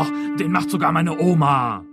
[0.00, 1.84] Och, den macht sogar meine Oma.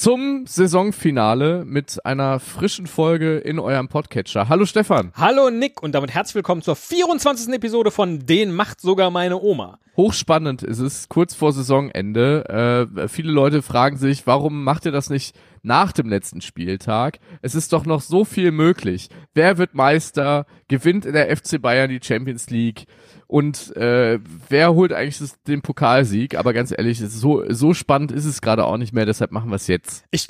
[0.00, 4.48] zum Saisonfinale mit einer frischen Folge in eurem Podcatcher.
[4.48, 5.12] Hallo Stefan.
[5.14, 7.52] Hallo Nick und damit herzlich willkommen zur 24.
[7.52, 9.78] Episode von Den macht sogar meine Oma.
[9.98, 12.88] Hochspannend ist es, kurz vor Saisonende.
[12.96, 17.18] Äh, viele Leute fragen sich, warum macht ihr das nicht nach dem letzten Spieltag?
[17.42, 19.08] Es ist doch noch so viel möglich.
[19.34, 20.46] Wer wird Meister?
[20.68, 22.86] Gewinnt in der FC Bayern die Champions League?
[23.26, 26.36] Und äh, wer holt eigentlich das, den Pokalsieg?
[26.36, 29.56] Aber ganz ehrlich, so, so spannend ist es gerade auch nicht mehr, deshalb machen wir
[29.56, 30.04] es jetzt.
[30.10, 30.28] Ich,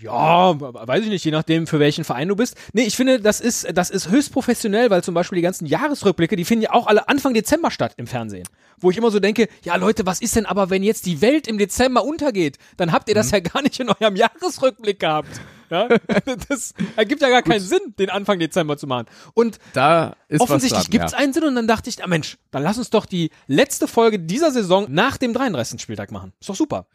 [0.00, 2.56] ja, weiß ich nicht, je nachdem, für welchen Verein du bist.
[2.72, 6.36] Nee, ich finde, das ist, das ist höchst professionell, weil zum Beispiel die ganzen Jahresrückblicke,
[6.36, 8.46] die finden ja auch alle Anfang Dezember statt im Fernsehen.
[8.78, 11.48] Wo ich immer so denke, ja Leute, was ist denn aber, wenn jetzt die Welt
[11.48, 12.58] im Dezember untergeht?
[12.76, 13.34] Dann habt ihr das mhm.
[13.34, 15.40] ja gar nicht in eurem Jahresrückblick gehabt.
[15.70, 15.88] Ja?
[16.48, 19.06] Das ergibt ja gar keinen Sinn, den Anfang Dezember zu machen.
[19.34, 21.18] Und da ist offensichtlich gibt es ja.
[21.18, 24.20] einen Sinn und dann dachte ich, ah Mensch, dann lass uns doch die letzte Folge
[24.20, 25.80] dieser Saison nach dem 33.
[25.80, 26.32] Spieltag machen.
[26.40, 26.86] Ist doch super.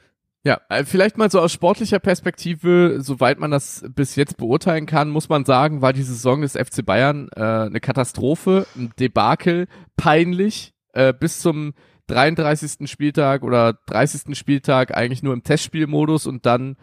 [0.46, 5.10] Ja, äh, vielleicht mal so aus sportlicher Perspektive, soweit man das bis jetzt beurteilen kann,
[5.10, 10.74] muss man sagen, war die Saison des FC Bayern äh, eine Katastrophe, ein Debakel, peinlich,
[10.92, 11.74] äh, bis zum
[12.08, 12.90] 33.
[12.90, 14.38] Spieltag oder 30.
[14.38, 16.76] Spieltag eigentlich nur im Testspielmodus und dann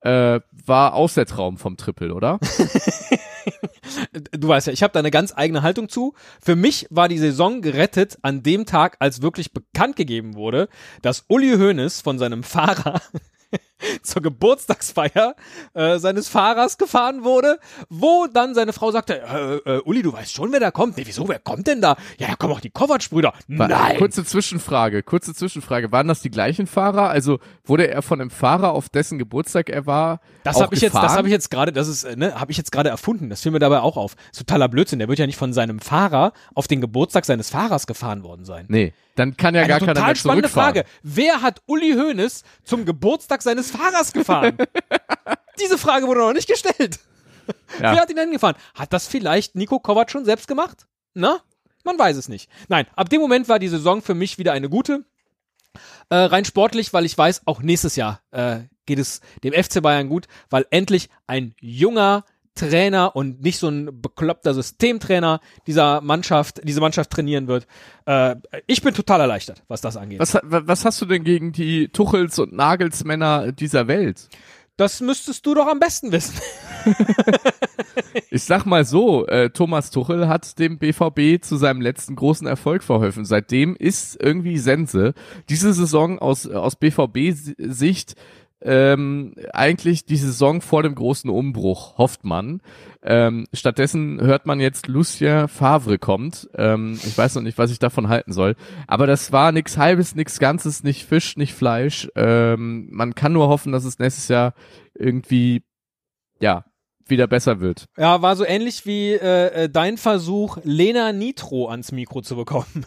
[0.00, 2.40] äh, war aus der Traum vom Triple, oder?
[4.32, 6.14] du weißt ja, ich habe da eine ganz eigene Haltung zu.
[6.40, 10.68] Für mich war die Saison gerettet an dem Tag, als wirklich bekannt gegeben wurde,
[11.02, 13.00] dass Uli Hoeneß von seinem Fahrer
[14.02, 15.34] zur Geburtstagsfeier
[15.74, 17.58] äh, seines Fahrers gefahren wurde,
[17.88, 20.96] wo dann seine Frau sagte, äh, äh, Uli, du weißt schon, wer da kommt.
[20.96, 21.96] Nee, wieso, wer kommt denn da?
[22.18, 23.32] Ja, da kommen auch die Kovac-Brüder.
[23.46, 23.98] Nein.
[23.98, 25.92] Kurze Zwischenfrage, kurze Zwischenfrage.
[25.92, 27.08] Waren das die gleichen Fahrer?
[27.10, 30.94] Also wurde er von einem Fahrer, auf dessen Geburtstag er war, Das habe ich jetzt,
[30.94, 33.30] das habe ich jetzt gerade, das ist, äh, ne, habe ich jetzt gerade erfunden.
[33.30, 34.14] Das fiel mir dabei auch auf.
[34.14, 34.98] Das ist totaler Blödsinn.
[34.98, 38.66] Der wird ja nicht von seinem Fahrer auf den Geburtstag seines Fahrers gefahren worden sein.
[38.68, 38.92] Nee.
[39.16, 40.84] Dann kann ja Eine gar keiner total spannende Frage.
[41.02, 44.56] Wer hat Uli Hoeneß zum Geburtstag seines Fahrers gefahren?
[45.60, 46.98] Diese Frage wurde noch nicht gestellt.
[47.80, 47.92] Ja.
[47.92, 48.56] Wer hat ihn denn gefahren?
[48.74, 50.86] Hat das vielleicht Nico Kovac schon selbst gemacht?
[51.14, 51.40] Na?
[51.84, 52.50] Man weiß es nicht.
[52.68, 55.04] Nein, ab dem Moment war die Saison für mich wieder eine gute.
[56.08, 60.08] Äh, rein sportlich, weil ich weiß, auch nächstes Jahr äh, geht es dem FC Bayern
[60.08, 66.80] gut, weil endlich ein junger, Trainer und nicht so ein bekloppter Systemtrainer dieser Mannschaft, diese
[66.80, 67.66] Mannschaft trainieren wird.
[68.06, 70.20] Äh, ich bin total erleichtert, was das angeht.
[70.20, 74.28] Was, was hast du denn gegen die Tuchels und Nagelsmänner dieser Welt?
[74.76, 76.34] Das müsstest du doch am besten wissen.
[78.30, 82.82] ich sag mal so, äh, Thomas Tuchel hat dem BVB zu seinem letzten großen Erfolg
[82.82, 83.24] verholfen.
[83.24, 85.14] Seitdem ist irgendwie Sense.
[85.48, 88.16] Diese Saison aus, aus BVB-Sicht
[88.64, 92.62] ähm, eigentlich die Saison vor dem großen Umbruch, hofft man.
[93.02, 96.48] Ähm, stattdessen hört man jetzt Lucien Favre kommt.
[96.56, 98.56] Ähm, ich weiß noch nicht, was ich davon halten soll.
[98.86, 102.08] Aber das war nix Halbes, nix Ganzes, nicht Fisch, nicht Fleisch.
[102.16, 104.54] Ähm, man kann nur hoffen, dass es nächstes Jahr
[104.94, 105.62] irgendwie,
[106.40, 106.64] ja,
[107.06, 107.86] wieder besser wird.
[107.98, 112.86] Ja, war so ähnlich wie äh, äh dein Versuch, Lena Nitro ans Mikro zu bekommen.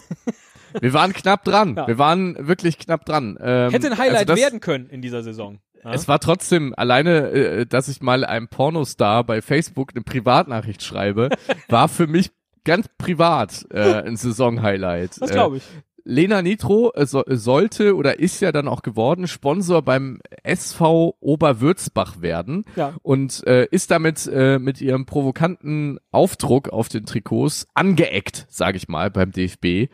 [0.81, 1.67] Wir waren knapp dran.
[1.77, 1.87] Ja.
[1.87, 3.37] Wir waren wirklich knapp dran.
[3.39, 5.59] Ähm, Hätte ein Highlight also werden können in dieser Saison.
[5.83, 11.29] Es war trotzdem alleine, äh, dass ich mal einem Pornostar bei Facebook eine Privatnachricht schreibe,
[11.69, 12.31] war für mich
[12.63, 15.21] ganz privat äh, ein Saisonhighlight.
[15.21, 15.63] Das glaube ich.
[15.63, 21.17] Äh, Lena Nitro äh, so, sollte oder ist ja dann auch geworden Sponsor beim SV
[21.19, 22.93] Oberwürzbach werden ja.
[23.03, 28.87] und äh, ist damit äh, mit ihrem provokanten Aufdruck auf den Trikots angeeckt, sage ich
[28.87, 29.91] mal, beim DFB.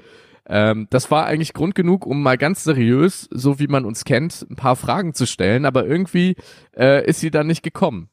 [0.48, 4.46] Ähm, das war eigentlich Grund genug, um mal ganz seriös, so wie man uns kennt,
[4.50, 6.36] ein paar Fragen zu stellen, aber irgendwie
[6.76, 8.10] äh, ist sie dann nicht gekommen.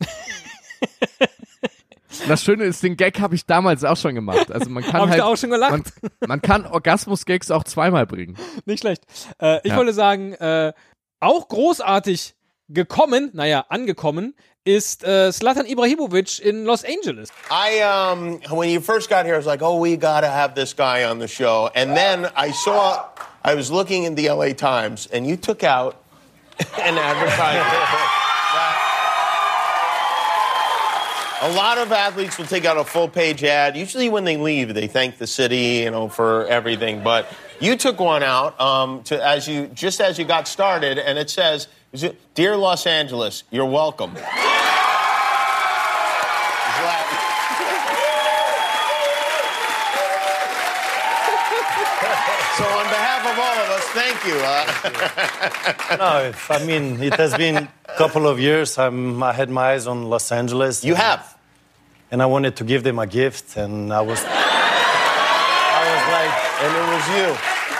[2.28, 4.50] Das Schöne ist, den Gag habe ich damals auch schon gemacht.
[4.50, 5.70] Also man kann halt, auch schon gelacht.
[5.70, 5.82] Man,
[6.26, 8.36] man kann Orgasmus-Gags auch zweimal bringen.
[8.64, 9.04] Nicht schlecht.
[9.40, 9.76] Äh, ich ja.
[9.76, 10.72] wollte sagen, äh,
[11.20, 12.34] auch großartig
[12.68, 14.34] gekommen, naja, angekommen,
[14.66, 17.30] ist uh, Zlatan Ibrahimovic in Los Angeles.
[17.50, 20.74] I um when you first got here, I was like, oh, we gotta have this
[20.74, 21.70] guy on the show.
[21.74, 23.06] And then I saw,
[23.44, 26.02] I was looking in the LA Times, and you took out
[26.78, 28.12] an advertisement.
[31.42, 33.76] A lot of athletes will take out a full page ad.
[33.76, 37.04] Usually, when they leave, they thank the city, you know, for everything.
[37.04, 37.28] But
[37.60, 41.28] you took one out um, to as you just as you got started, and it
[41.28, 41.68] says,
[42.34, 44.12] "Dear Los Angeles, you're welcome."
[52.56, 54.36] So on behalf behalf of all of us, thank you.
[54.40, 58.78] Uh, No, if, I mean, it has been a couple of years.
[58.78, 60.84] I'm, I had my eyes on Los Angeles.
[60.84, 61.36] you have.
[62.10, 66.72] And I wanted to give them a gift, and I was, I was like, And
[66.80, 67.28] it was you.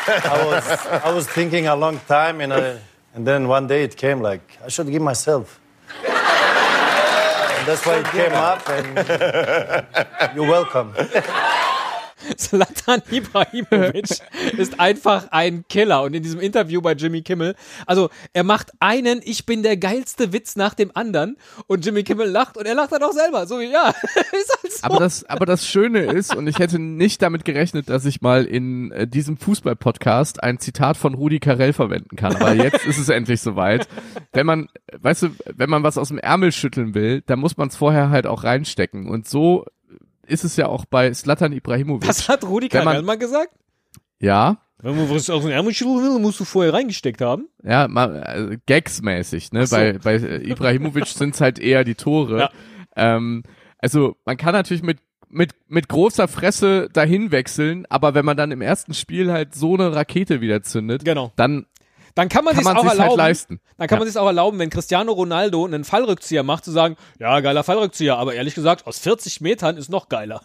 [0.09, 0.65] I was,
[1.05, 2.79] I was thinking a long time, and, I,
[3.17, 5.59] and then one day it came like, I should give myself.
[6.05, 10.95] And that's why it came up, and you're welcome.
[12.37, 14.21] Zlatan Ibrahimovic
[14.57, 16.03] ist einfach ein Killer.
[16.03, 17.55] Und in diesem Interview bei Jimmy Kimmel,
[17.87, 21.37] also er macht einen, ich bin der geilste Witz nach dem anderen.
[21.67, 23.47] Und Jimmy Kimmel lacht und er lacht dann auch selber.
[23.47, 24.83] So wie, ja, ist halt so.
[24.83, 28.45] Aber das, aber das Schöne ist, und ich hätte nicht damit gerechnet, dass ich mal
[28.45, 32.37] in äh, diesem Fußball-Podcast ein Zitat von Rudi Carell verwenden kann.
[32.37, 33.89] Aber jetzt ist es endlich soweit.
[34.33, 34.69] Wenn man,
[34.99, 38.11] weißt du, wenn man was aus dem Ärmel schütteln will, dann muss man es vorher
[38.11, 39.09] halt auch reinstecken.
[39.09, 39.65] Und so
[40.27, 42.09] ist es ja auch bei Slatan Ibrahimovic.
[42.09, 43.51] Was hat Rudi Carell mal gesagt?
[44.21, 47.49] Ja, Wenn man was aus dem Ärmel schütteln will, musst du vorher reingesteckt haben.
[47.63, 49.67] ja, mal, äh, Gags-mäßig, ne?
[49.67, 49.77] so.
[49.77, 52.39] Bei, bei äh, Ibrahimovic sind's halt eher die Tore.
[52.39, 52.51] Ja.
[52.97, 53.43] Ähm,
[53.79, 58.53] also man kann natürlich mit mit mit großer Fresse dahin wechseln, aber wenn man dann
[58.53, 61.33] im ersten Spiel halt so eine Rakete wieder zündet, Genau.
[61.37, 61.67] dann
[62.17, 63.17] Dann kann man sich auch halt erlauben.
[63.19, 63.61] leisten.
[63.79, 64.01] Dann kann Ja.
[64.01, 68.17] man sich auch erlauben, wenn Cristiano Ronaldo einen Fallrückzieher macht, zu sagen, ja, geiler Fallrückzieher,
[68.17, 70.41] aber ehrlich gesagt, aus 40 Metern ist noch geiler.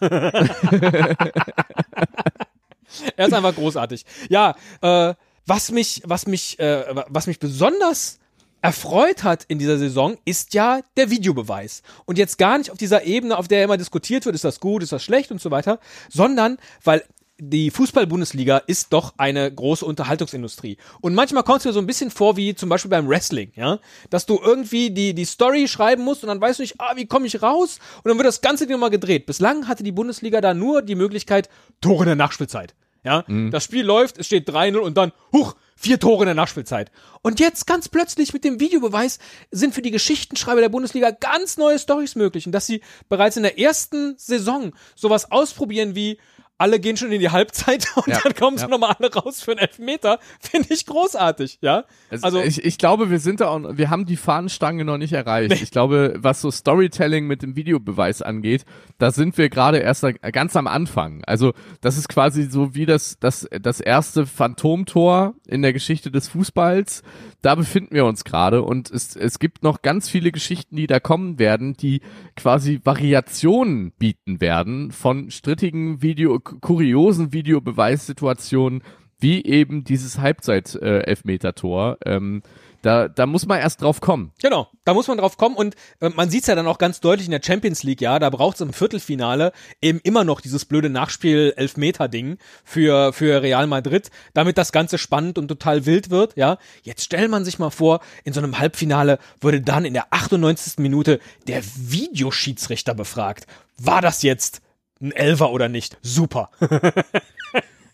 [3.16, 4.04] er ist einfach großartig.
[4.28, 5.14] Ja, äh,
[5.46, 8.18] was mich, was mich, äh, was mich besonders
[8.60, 11.82] erfreut hat in dieser Saison, ist ja der Videobeweis.
[12.04, 14.82] Und jetzt gar nicht auf dieser Ebene, auf der immer diskutiert wird, ist das gut,
[14.84, 15.80] ist das schlecht und so weiter,
[16.10, 17.02] sondern weil
[17.44, 20.76] die Fußball-Bundesliga ist doch eine große Unterhaltungsindustrie.
[21.00, 23.80] Und manchmal kommt es mir so ein bisschen vor wie zum Beispiel beim Wrestling, ja,
[24.10, 27.06] dass du irgendwie die, die Story schreiben musst und dann weißt du nicht, ah, wie
[27.06, 27.80] komme ich raus?
[28.04, 29.26] Und dann wird das ganze Ding nochmal gedreht.
[29.26, 31.48] Bislang hatte die Bundesliga da nur die Möglichkeit,
[31.80, 32.76] Tore in der Nachspielzeit.
[33.04, 36.92] Ja, das Spiel läuft, es steht 3-0 und dann, huch, vier Tore in der Nachspielzeit.
[37.22, 39.18] Und jetzt ganz plötzlich mit dem Videobeweis
[39.50, 42.46] sind für die Geschichtenschreiber der Bundesliga ganz neue Storys möglich.
[42.46, 46.18] Und dass sie bereits in der ersten Saison sowas ausprobieren wie,
[46.58, 48.68] alle gehen schon in die Halbzeit und Ja, dann kommen sie ja.
[48.68, 51.84] nochmal alle raus für einen Elfmeter, finde ich großartig, ja.
[52.22, 55.60] Also, ich, ich glaube, wir sind da auch, wir haben die Fahnenstange noch nicht erreicht.
[55.62, 58.64] Ich glaube, was so Storytelling mit dem Videobeweis angeht,
[58.98, 61.24] da sind wir gerade erst ganz am Anfang.
[61.24, 66.28] Also das ist quasi so wie das, das, das erste Phantomtor in der Geschichte des
[66.28, 67.02] Fußballs.
[67.40, 71.00] Da befinden wir uns gerade und es, es gibt noch ganz viele Geschichten, die da
[71.00, 72.00] kommen werden, die
[72.36, 78.82] quasi Variationen bieten werden von strittigen Video, kuriosen Videobeweissituationen,
[79.18, 81.98] wie eben dieses Halbzeit-Elfmeter-Tor.
[82.04, 82.42] ähm,
[82.82, 84.32] da, da muss man erst drauf kommen.
[84.42, 87.26] Genau, da muss man drauf kommen und äh, man sieht's ja dann auch ganz deutlich
[87.26, 92.38] in der Champions League, ja, da braucht's im Viertelfinale eben immer noch dieses blöde Nachspiel-Elfmeter-Ding
[92.64, 96.58] für, für Real Madrid, damit das Ganze spannend und total wild wird, ja.
[96.82, 100.78] Jetzt stellt man sich mal vor, in so einem Halbfinale würde dann in der 98.
[100.78, 103.46] Minute der Videoschiedsrichter befragt.
[103.78, 104.60] War das jetzt
[105.02, 105.98] ein Elfer oder nicht?
[106.02, 106.50] Super.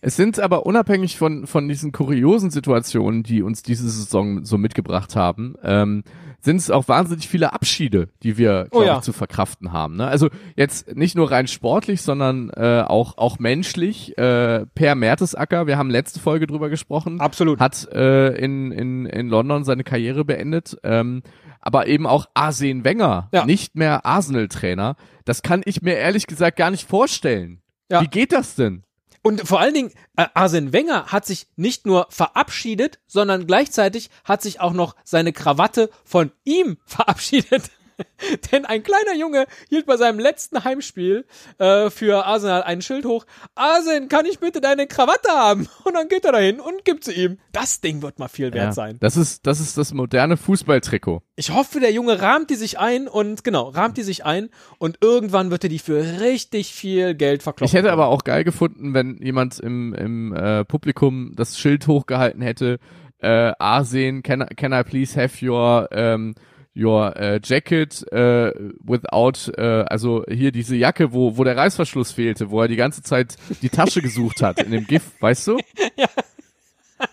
[0.01, 5.17] Es sind aber unabhängig von, von diesen kuriosen Situationen, die uns diese Saison so mitgebracht
[5.17, 6.05] haben, ähm,
[6.41, 8.99] sind es auch wahnsinnig viele Abschiede, die wir, Oh ja.
[8.99, 9.97] ich, zu verkraften haben.
[9.97, 10.07] Ne?
[10.07, 14.17] Also jetzt nicht nur rein sportlich, sondern äh, auch, auch menschlich.
[14.17, 17.59] Äh, per Mertesacker, wir haben letzte Folge drüber gesprochen, Absolut.
[17.59, 20.79] hat äh, in, in, in London seine Karriere beendet.
[20.85, 21.23] Ähm,
[21.69, 23.45] aber eben auch Arsene Wenger, Ja.
[23.45, 24.97] nicht mehr Arsenal-Trainer.
[25.27, 27.61] Das kann ich mir ehrlich gesagt gar nicht vorstellen.
[27.91, 28.01] Ja.
[28.01, 28.85] Wie geht das denn?
[29.23, 34.41] Und vor allen Dingen, äh, Arsene Wenger hat sich nicht nur verabschiedet, sondern gleichzeitig hat
[34.41, 37.71] sich auch noch seine Krawatte von ihm verabschiedet.
[38.53, 41.25] Denn ein kleiner Junge hielt bei seinem letzten Heimspiel
[41.59, 43.27] äh, für Arsenal ein Schild hoch.
[43.55, 45.69] Arsene, kann ich bitte deine Krawatte haben?
[45.85, 47.39] Und dann geht er dahin und gibt sie ihm.
[47.53, 48.97] Das Ding wird mal viel wert Ja, sein.
[49.01, 51.23] Das ist, das ist das moderne Fußballtrikot.
[51.37, 54.99] Ich hoffe, der Junge rahmt die sich ein und genau, rahmt die sich ein und
[55.01, 57.67] irgendwann wird er die für richtig viel Geld verkloppen.
[57.69, 62.43] Ich hätte aber auch geil gefunden, wenn jemand im, im äh, Publikum das Schild hochgehalten
[62.43, 62.79] hätte.
[63.21, 66.35] Äh, Arsene, can, I- can I please have your ähm,
[66.77, 68.53] your äh, jacket äh,
[68.85, 73.03] without, äh, also hier diese Jacke, wo wo der Reißverschluss fehlte, wo er die ganze
[73.03, 75.59] Zeit die Tasche gesucht hat in dem GIF, weißt du?
[75.97, 76.07] Ja.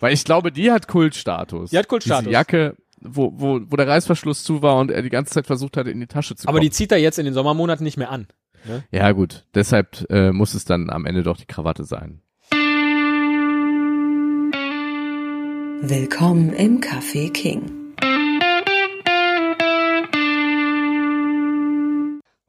[0.00, 1.70] Weil ich glaube, die hat Kultstatus.
[1.70, 2.24] Die hat Kultstatus.
[2.24, 5.76] Diese Jacke, wo, wo, wo der Reißverschluss zu war und er die ganze Zeit versucht
[5.76, 6.62] hat, in die Tasche zu aber kommen.
[6.62, 8.26] die zieht er jetzt in den Sommermonaten nicht mehr an.
[8.90, 9.44] Ja, gut.
[9.54, 12.20] Deshalb äh, muss es dann am Ende doch die Krawatte sein.
[15.82, 17.85] Willkommen im Café King.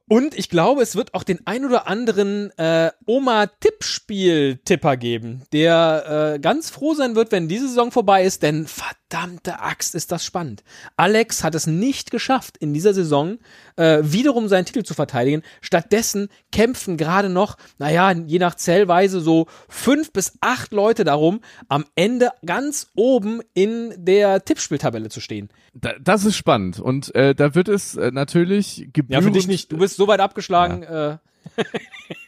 [0.08, 6.38] Und ich glaube, es wird auch den ein oder anderen äh, Oma-Tippspiel-Tipper geben, der äh,
[6.38, 8.66] ganz froh sein wird, wenn diese Saison vorbei ist, denn
[9.08, 10.62] verdammte Axt ist das spannend.
[10.96, 13.38] Alex hat es nicht geschafft, in dieser Saison
[13.76, 15.42] äh, wiederum seinen Titel zu verteidigen.
[15.60, 21.84] Stattdessen kämpfen gerade noch, naja, je nach Zählweise so fünf bis acht Leute darum, am
[21.94, 25.48] Ende ganz oben in der Tippspieltabelle zu stehen.
[25.74, 29.24] Da, das ist spannend und äh, da wird es äh, natürlich gebührend...
[29.24, 29.72] Ja, für dich nicht.
[29.72, 30.82] Du bist so weit abgeschlagen.
[30.82, 31.12] Ja.
[31.12, 31.18] Äh.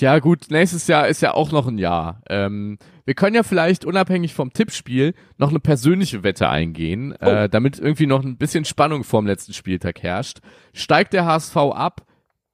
[0.00, 2.20] ja gut, nächstes Jahr ist ja auch noch ein Jahr.
[2.28, 7.26] Ähm, wir können ja vielleicht unabhängig vom Tippspiel noch eine persönliche Wette eingehen, oh.
[7.26, 10.38] äh, damit irgendwie noch ein bisschen Spannung vorm letzten Spieltag herrscht.
[10.72, 12.06] Steigt der HSV ab,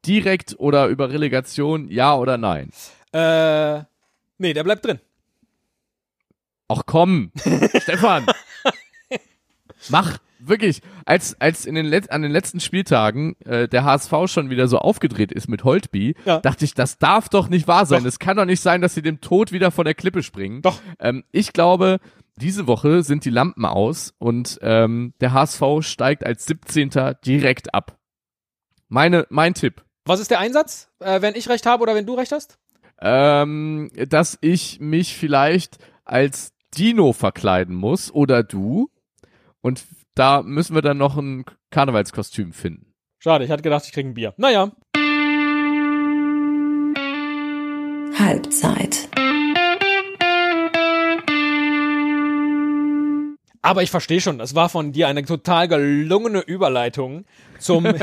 [0.07, 2.71] direkt oder über Relegation, ja oder nein?
[3.13, 3.83] Äh,
[4.39, 5.01] nee, der bleibt drin.
[6.69, 7.33] Ach komm,
[7.81, 8.27] Stefan.
[9.89, 14.51] Mach wirklich, als, als in den Let an den letzten Spieltagen äh, der HSV schon
[14.51, 16.41] wieder so aufgedreht ist mit Holtby, ja.
[16.41, 18.05] dachte ich, das darf doch nicht wahr sein.
[18.07, 20.63] Es kann doch nicht sein, dass sie dem Tod wieder von der Klippe springen.
[20.63, 20.81] Doch.
[20.99, 22.01] Ähm, ich glaube,
[22.37, 26.91] diese Woche sind die Lampen aus und ähm, der HSV steigt als 17.
[27.25, 27.99] direkt ab.
[28.89, 29.85] Meine, mein Tipp.
[30.05, 32.59] Was ist der Einsatz, äh, wenn ich recht habe oder wenn du recht hast?
[33.01, 38.91] Ähm, dass ich mich vielleicht als Dino verkleiden muss oder du
[39.61, 39.85] und
[40.19, 42.93] da müssen wir dann noch ein Karnevalskostüm finden.
[43.19, 44.35] Schade, ich hatte gedacht, ich kriege ein Bier.
[44.37, 44.73] Naja.
[48.19, 49.09] Halbzeit.
[53.63, 57.25] Aber ich verstehe schon, das war von dir eine total gelungene Überleitung
[57.59, 57.85] zum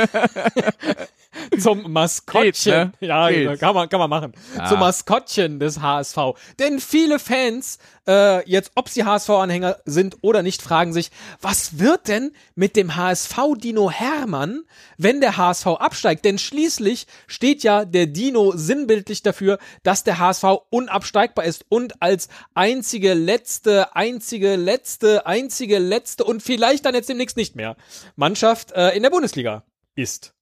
[1.59, 2.91] zum Maskottchen.
[2.99, 3.07] Geht, ne?
[3.07, 3.59] Ja, Geht.
[3.59, 4.33] kann man, kann man machen.
[4.55, 4.65] Ja.
[4.65, 6.17] Zum Maskottchen des HSV.
[6.59, 11.11] Denn viele Fans, äh, jetzt ob sie HSV-Anhänger sind oder nicht, fragen sich,
[11.41, 14.63] was wird denn mit dem HSV-Dino Hermann,
[14.97, 16.25] wenn der HSV absteigt?
[16.25, 22.29] Denn schließlich steht ja der Dino sinnbildlich dafür, dass der HSV unabsteigbar ist und als
[22.53, 27.75] einzige letzte, einzige letzte, einzige letzte und vielleicht dann jetzt demnächst nicht mehr
[28.15, 29.63] Mannschaft äh, in der Bundesliga
[29.95, 30.34] ist.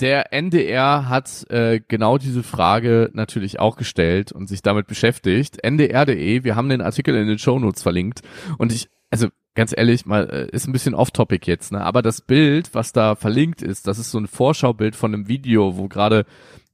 [0.00, 5.64] Der NDR hat äh, genau diese Frage natürlich auch gestellt und sich damit beschäftigt.
[5.64, 8.22] NDR.de, wir haben den Artikel in den Show Notes verlinkt
[8.58, 11.80] und ich, also ganz ehrlich, mal äh, ist ein bisschen off-topic jetzt, ne?
[11.82, 15.76] Aber das Bild, was da verlinkt ist, das ist so ein Vorschaubild von einem Video,
[15.76, 16.26] wo gerade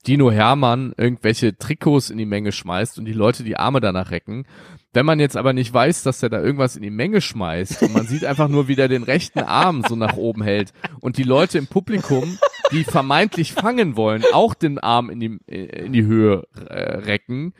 [0.06, 4.46] Dino Hermann irgendwelche Trikots in die Menge schmeißt und die Leute die Arme danach recken.
[4.92, 7.92] Wenn man jetzt aber nicht weiß, dass er da irgendwas in die Menge schmeißt und
[7.94, 11.24] man sieht einfach nur, wie der den rechten Arm so nach oben hält und die
[11.24, 12.38] Leute im Publikum,
[12.70, 17.54] die vermeintlich fangen wollen, auch den Arm in die, in die Höhe äh, recken,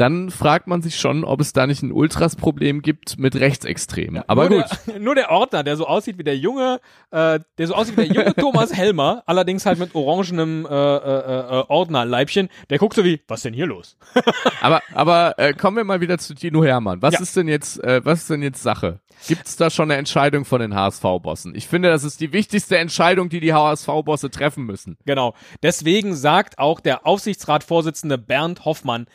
[0.00, 4.16] dann fragt man sich schon, ob es da nicht ein Ultras-Problem gibt mit Rechtsextremen.
[4.16, 4.70] Ja, Aber nur gut.
[4.86, 6.80] Der, nur der Ordner, der so aussieht wie der junge,
[7.10, 11.60] äh, der so aussieht wie der junge Thomas Helmer, allerdings halt mit orangenem äh, äh,
[11.60, 13.98] äh, Ordnerleibchen, der guckt so wie, was denn hier los?
[14.62, 17.02] aber aber äh, kommen wir mal wieder zu Dino Hermann.
[17.02, 17.20] Was ja.
[17.20, 19.00] ist denn jetzt, äh, was ist denn jetzt Sache?
[19.28, 21.54] Gibt es da schon eine Entscheidung von den HSV-Bossen?
[21.54, 24.96] Ich finde, das ist die wichtigste Entscheidung, die die HSV-Bosse treffen müssen.
[25.04, 25.34] Genau.
[25.62, 29.06] Deswegen sagt auch der Aufsichtsratsvorsitzende Bernd Hoffmann,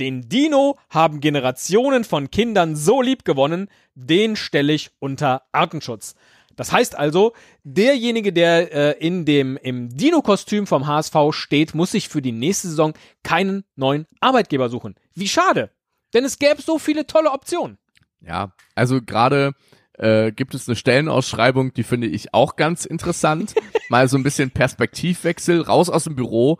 [0.00, 6.14] den Dino haben Generationen von Kindern so lieb gewonnen, den stelle ich unter Artenschutz.
[6.56, 7.32] Das heißt also,
[7.64, 12.68] derjenige, der äh, in dem im Dino-Kostüm vom HSV steht, muss sich für die nächste
[12.68, 14.94] Saison keinen neuen Arbeitgeber suchen.
[15.14, 15.70] Wie schade,
[16.12, 17.78] denn es gäbe so viele tolle Optionen.
[18.20, 19.52] Ja, also gerade
[19.94, 23.54] äh, gibt es eine Stellenausschreibung, die finde ich auch ganz interessant.
[23.88, 26.58] Mal so ein bisschen Perspektivwechsel, raus aus dem Büro,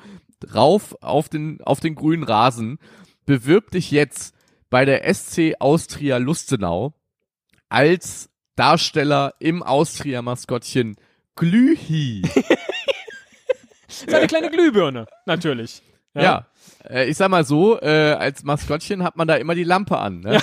[0.55, 2.79] rauf auf den auf den grünen Rasen
[3.27, 4.35] bewirb dich jetzt
[4.71, 6.95] bei der SC Austria Lustenau
[7.69, 10.97] als Darsteller im Austria-Maskottchen
[11.35, 12.23] Glühi.
[13.89, 15.83] Seine kleine Glühbirne, natürlich.
[16.15, 16.47] Ja, ja
[16.89, 20.21] äh, ich sag mal so, äh, als Maskottchen hat man da immer die Lampe an.
[20.21, 20.35] Ne?
[20.35, 20.43] Ja.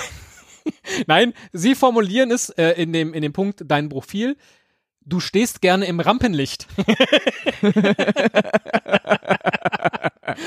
[1.06, 4.36] Nein, sie formulieren es äh, in, dem, in dem Punkt dein Profil.
[5.04, 6.68] Du stehst gerne im Rampenlicht.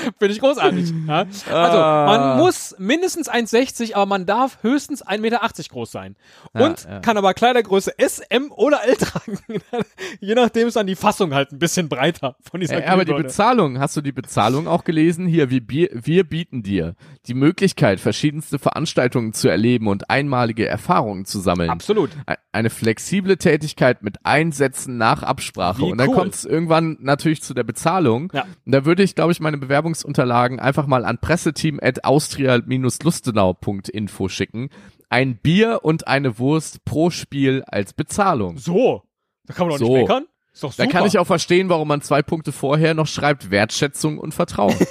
[0.20, 0.94] Finde ich großartig.
[1.06, 1.20] Ja?
[1.20, 2.36] Also, man ah.
[2.38, 5.40] muss mindestens 1,60, aber man darf höchstens 1,80 Meter
[5.70, 6.16] groß sein.
[6.54, 7.00] Und ja, ja.
[7.00, 9.40] kann aber Kleidergröße S, M oder L tragen.
[10.20, 13.14] Je nachdem ist dann die Fassung halt ein bisschen breiter von dieser ja, Aber die
[13.14, 15.28] Bezahlung, hast du die Bezahlung auch gelesen?
[15.28, 16.96] Hier, wir, wir bieten dir
[17.28, 21.70] die Möglichkeit, verschiedenste Veranstaltungen zu erleben und einmalige Erfahrungen zu sammeln.
[21.70, 22.12] Absolut.
[22.52, 25.80] Eine flexible Tätigkeit mit Einsätzen nach Absprache.
[25.80, 26.16] Wie und dann cool.
[26.16, 28.32] kommt es irgendwann natürlich zu der Bezahlung.
[28.34, 28.46] Ja.
[28.66, 34.70] Und da würde ich, glaube ich, meine Bewerbungsunterlagen einfach mal an presseteam at austria-lustenau.info schicken.
[35.10, 38.58] Ein Bier und eine Wurst pro Spiel als Bezahlung.
[38.58, 39.04] So,
[39.46, 39.92] da kann man doch so.
[39.94, 40.28] nicht meckern.
[40.54, 40.98] Ist doch Da super.
[40.98, 44.76] kann ich auch verstehen, warum man zwei Punkte vorher noch schreibt, Wertschätzung und Vertrauen.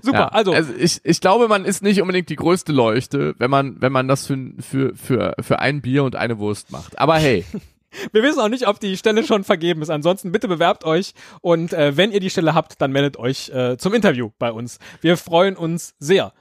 [0.00, 3.82] Super, Ja, also, ich, ich glaube, man ist nicht unbedingt die größte Leuchte, wenn man,
[3.82, 6.98] wenn man das für, für, für, für ein Bier und eine Wurst macht.
[6.98, 7.44] Aber hey,
[8.12, 9.90] wir wissen auch nicht, ob die Stelle schon vergeben ist.
[9.90, 13.76] Ansonsten bitte bewerbt euch und äh, wenn ihr die Stelle habt, dann meldet euch äh,
[13.78, 14.78] zum Interview bei uns.
[15.00, 16.32] Wir freuen uns sehr.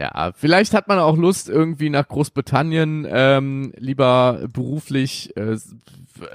[0.00, 5.56] ja, vielleicht hat man auch Lust, irgendwie nach Großbritannien ähm, lieber beruflich äh,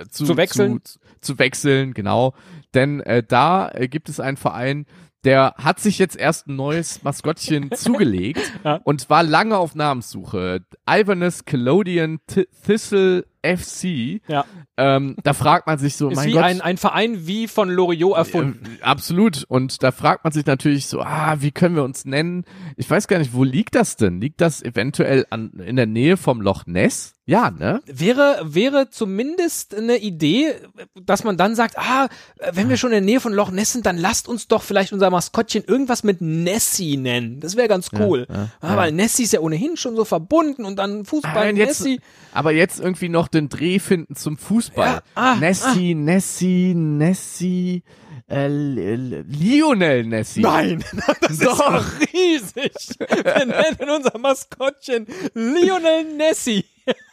[0.10, 0.80] zu, Zu wechseln?
[0.84, 2.34] Zu, zu wechseln, genau.
[2.74, 4.86] Denn äh, da äh, gibt es einen Verein,
[5.24, 8.80] der hat sich jetzt erst ein neues Maskottchen zugelegt Ja.
[8.84, 10.62] und war lange auf Namenssuche.
[10.90, 14.22] Ivanus Calodian Th- Thistle FC.
[14.28, 14.46] Ja.
[14.78, 17.70] Ähm, da fragt man sich so, Ist mein wie Gott, ein, ein Verein wie von
[17.70, 18.78] Loriot erfunden.
[18.80, 19.44] äh, absolut.
[19.48, 22.46] Und da fragt man sich natürlich so, ah, wie können wir uns nennen?
[22.78, 24.22] Ich weiß gar nicht, wo liegt das denn?
[24.22, 27.14] Liegt das eventuell an, in der Nähe vom Loch Ness?
[27.26, 27.82] Ja, ne?
[27.86, 30.54] Wäre, wäre zumindest eine Idee,
[31.00, 32.10] dass man dann sagt, ah,
[32.52, 34.92] wenn wir schon in der Nähe von Loch Ness sind, dann lasst uns doch vielleicht
[34.92, 37.40] unser Maskottchen irgendwas mit Nessie nennen.
[37.40, 38.28] Das wäre ganz cool.
[38.30, 41.82] ja, ah, Weil Nessie ist ja ohnehin schon so verbunden und dann Fußball Nein, jetzt,
[41.82, 42.02] Nessie.
[42.34, 44.88] aber jetzt irgendwie noch den Dreh finden zum Fußball.
[44.88, 47.84] Ja, ah, Nessie, Nessie, Nessie,
[48.30, 50.42] äh, Lionel Nessie.
[50.42, 50.84] Nein,
[51.22, 51.84] das ist doch
[52.14, 52.74] riesig.
[53.00, 56.66] Wir nennen unser Maskottchen Lionel Nessie.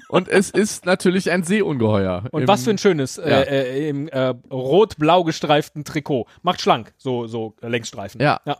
[0.08, 2.24] Und es ist natürlich ein Seeungeheuer.
[2.30, 3.24] Und Im- was für ein schönes, ja.
[3.24, 6.26] äh, äh, im äh, rot-blau gestreiften Trikot.
[6.42, 8.20] Macht schlank, so, so äh, Längsstreifen.
[8.20, 8.40] Ja.
[8.46, 8.56] ja.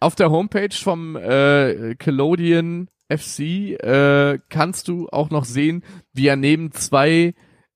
[0.00, 3.40] Auf der Homepage vom äh, Calodian FC
[3.82, 7.34] äh, kannst du auch noch sehen, wie er neben zwei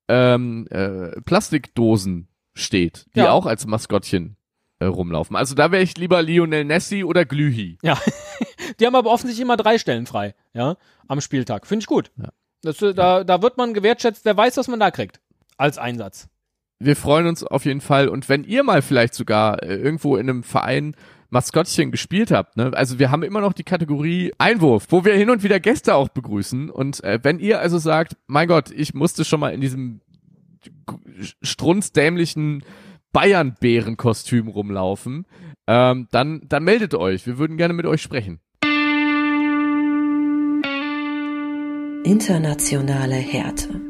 [0.08, 3.30] ähm, äh, Plastikdosen steht, die Ja.
[3.32, 4.36] auch als Maskottchen
[4.80, 5.36] äh, rumlaufen.
[5.36, 7.78] Also da wäre ich lieber Lionel Nessie oder Glühi.
[7.82, 7.98] Ja.
[8.80, 10.76] Die haben aber offensichtlich immer drei Stellen frei, ja,
[11.08, 11.66] am Spieltag.
[11.66, 12.12] Finde ich gut.
[12.16, 12.28] Ja.
[12.62, 15.20] Das, äh, da, da wird man gewertschätzt, wer weiß, was man da kriegt.
[15.56, 16.28] Als Einsatz.
[16.78, 18.08] Wir freuen uns auf jeden Fall.
[18.08, 20.94] Und wenn ihr mal vielleicht sogar äh, irgendwo in einem Verein
[21.30, 22.72] Maskottchen gespielt habt, ne?
[22.74, 26.08] Also wir haben immer noch die Kategorie Einwurf, wo wir hin und wieder Gäste auch
[26.08, 26.70] begrüßen.
[26.70, 30.00] Und äh, wenn ihr also sagt, mein Gott, ich musste schon mal in diesem
[31.42, 32.64] strunzdämlichen
[33.12, 35.26] Bayern-Bären-Kostüm rumlaufen,
[35.66, 37.26] ähm, dann, dann meldet euch.
[37.26, 38.40] Wir würden gerne mit euch sprechen.
[42.04, 43.88] Internationale Härte.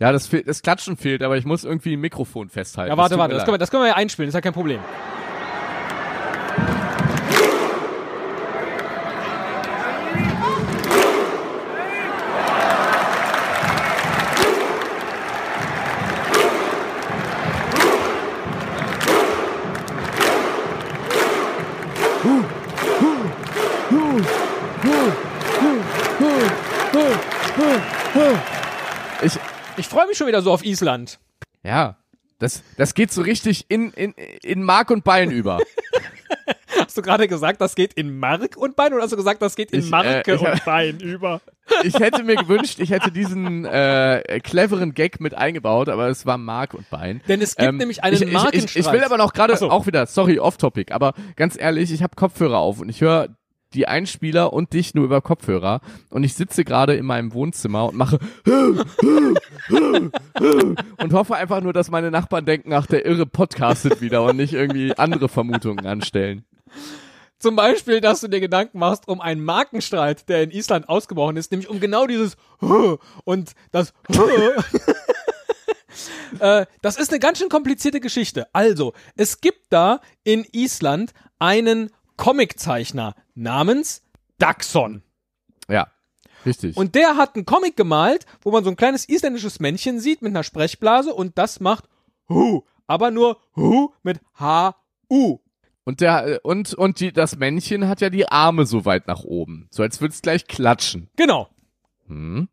[0.00, 2.90] Ja, das, fehl- das Klatschen fehlt, aber ich muss irgendwie ein Mikrofon festhalten.
[2.90, 4.80] Ja, warte, warte, das können, wir, das können wir ja einspielen, ist ja kein Problem.
[29.80, 31.18] Ich, freue mich schon wieder so auf Island.
[31.62, 31.96] ja,
[32.38, 35.58] das, das geht so richtig in, in, in Mark und Bein über.
[36.78, 39.56] Hast du gerade gesagt, das geht in Mark und Bein oder hast du gesagt, das
[39.56, 41.40] geht in Ich, äh, Marke ich- und Bein über?
[41.84, 46.36] Ich hätte mir gewünscht, ich hätte diesen äh, cleveren Gag mit eingebaut, aber es war
[46.36, 47.22] Mark und Bein.
[47.28, 48.92] Denn es gibt nämlich einen ich, ich, ich, ich Markenstreit.
[48.92, 49.70] will aber noch gerade so.
[49.70, 53.28] auch wieder, sorry, off-topic, aber ganz ehrlich, ich habe Kopfhörer auf und ich höre
[53.74, 55.80] die Einspieler und dich nur über Kopfhörer
[56.10, 58.18] und ich sitze gerade in meinem Wohnzimmer und mache
[60.98, 64.52] und hoffe einfach nur, dass meine Nachbarn denken, ach, der Irre podcastet wieder und nicht
[64.54, 66.44] irgendwie andere Vermutungen anstellen.
[67.38, 71.50] Zum Beispiel, dass du dir Gedanken machst um einen Markenstreit, der in Island ausgebrochen ist,
[71.50, 72.36] nämlich um genau dieses
[73.24, 73.94] und das
[76.40, 78.46] äh, Das ist eine ganz schön komplizierte Geschichte.
[78.52, 84.02] Also, es gibt da in Island einen Comiczeichner namens
[84.38, 85.02] Daxon.
[85.68, 85.88] Ja,
[86.46, 86.76] richtig.
[86.76, 90.30] Und der hat einen Comic gemalt, wo man so ein kleines isländisches Männchen sieht mit
[90.30, 91.88] einer Sprechblase und das macht
[92.28, 95.38] Hu, aber nur Hu mit H-U.
[95.84, 99.66] Und der und und die das Männchen hat ja die Arme so weit nach oben,
[99.70, 101.08] so als würde es gleich klatschen.
[101.16, 101.48] Genau.
[102.06, 102.48] Hm?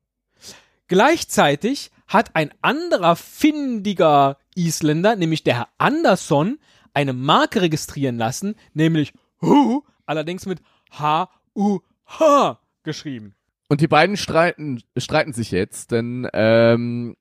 [0.87, 6.59] Gleichzeitig hat ein anderer findiger Isländer, nämlich der Herr Andersson,
[6.93, 13.35] eine Marke registrieren lassen, nämlich Hu, allerdings mit H-U-H geschrieben.
[13.69, 17.17] Und die beiden streiten streiten sich jetzt, denn ähm,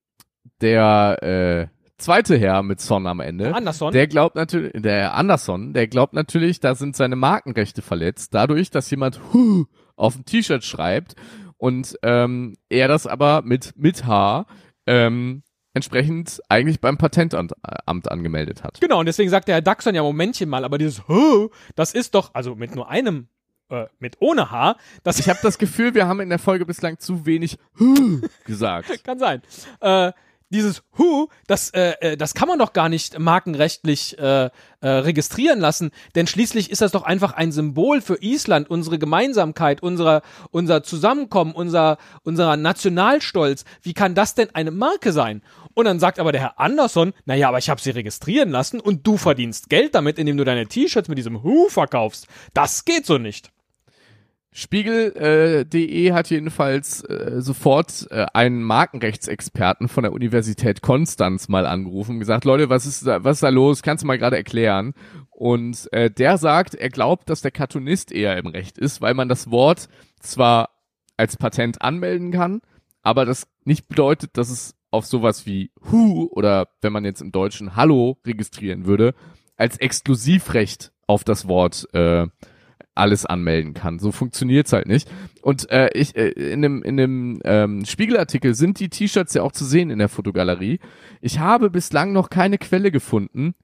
[0.61, 1.66] der äh,
[1.98, 3.92] zweite Herr mit Son am Ende, Andersson?
[3.92, 8.90] der glaubt natürlich, der Anderson, der glaubt natürlich, da sind seine Markenrechte verletzt, dadurch, dass
[8.90, 9.64] jemand Hu
[9.96, 11.16] auf dem T-Shirt schreibt
[11.57, 14.46] und ähm, er das aber mit mit H
[14.87, 15.42] ähm,
[15.76, 18.81] entsprechend eigentlich beim Patentamt äh, angemeldet hat.
[18.81, 22.14] Genau, und deswegen sagt der Herr Daxon ja, Momentchen mal, aber dieses Huh, das ist
[22.14, 23.29] doch, also mit nur einem,
[23.70, 26.98] äh, mit ohne H, das Ich habe das Gefühl, wir haben in der Folge bislang
[26.98, 28.88] zu wenig Huh gesagt.
[29.05, 29.42] kann sein.
[29.81, 30.12] Äh,
[30.50, 34.50] dieses Who, das, äh, äh, das kann man doch gar nicht markenrechtlich äh,
[34.81, 39.83] äh, registrieren lassen, denn schließlich ist das doch einfach ein Symbol für Island, unsere Gemeinsamkeit,
[39.83, 43.64] unser, unser Zusammenkommen, unser, unser Nationalstolz.
[43.83, 45.42] Wie kann das denn eine Marke sein?
[45.74, 49.07] Und dann sagt aber der Herr Anderson, naja, aber ich habe sie registrieren lassen und
[49.07, 52.29] du verdienst Geld damit, indem du deine T-Shirts mit diesem Who verkaufst.
[52.55, 53.50] Das geht so nicht.
[54.59, 62.12] Spiegel.de äh, hat jedenfalls äh, sofort äh, einen Markenrechtsexperten von der Universität Konstanz mal angerufen
[62.12, 63.83] und gesagt, Leute, was ist da, was ist da los?
[63.83, 64.95] Kannst du mal gerade erklären?
[65.29, 69.29] Und äh, der sagt, er glaubt, dass der Cartoonist eher im Recht ist, weil man
[69.29, 69.90] das Wort
[70.21, 70.71] zwar
[71.19, 72.62] als Patent anmelden kann,
[73.03, 77.31] aber das nicht bedeutet, dass es auf sowas wie Who oder wenn man jetzt im
[77.31, 79.12] Deutschen Hallo registrieren würde,
[79.59, 82.29] als Exklusivrecht auf das Wort äh,
[82.96, 83.98] alles anmelden kann.
[83.98, 85.09] So funktioniert's halt nicht.
[85.42, 89.52] Und äh, ich äh, in dem in dem ähm, Spiegelartikel sind die T-Shirts ja auch
[89.52, 90.80] zu sehen in der Fotogalerie.
[91.20, 93.54] Ich habe bislang noch keine Quelle gefunden,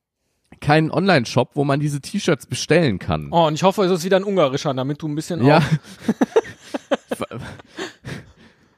[0.60, 3.28] keinen Online-Shop, wo man diese T-Shirts bestellen kann.
[3.30, 5.62] Oh, und ich hoffe, es ist wieder ein ungarischer, damit du ein bisschen Ja.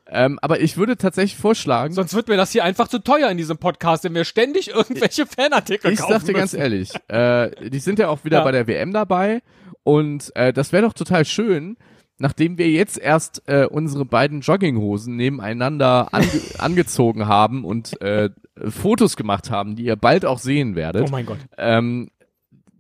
[0.09, 3.37] ähm, aber ich würde tatsächlich vorschlagen, Sonst wird mir das hier einfach zu teuer in
[3.37, 7.81] diesem Podcast, wenn wir ständig irgendwelche Fanartikel ich kaufen sag dir ganz ehrlich, äh, die
[7.81, 8.45] sind ja auch wieder Ja.
[8.45, 9.43] bei der WM dabei
[9.85, 11.77] und äh, das wäre doch total schön,
[12.19, 18.31] nachdem wir jetzt erst äh, unsere beiden Jogginghosen nebeneinander ange angezogen haben und äh,
[18.69, 21.07] Fotos gemacht haben, die ihr bald auch sehen werdet.
[21.07, 21.39] Oh mein Gott.
[21.59, 22.11] ähm,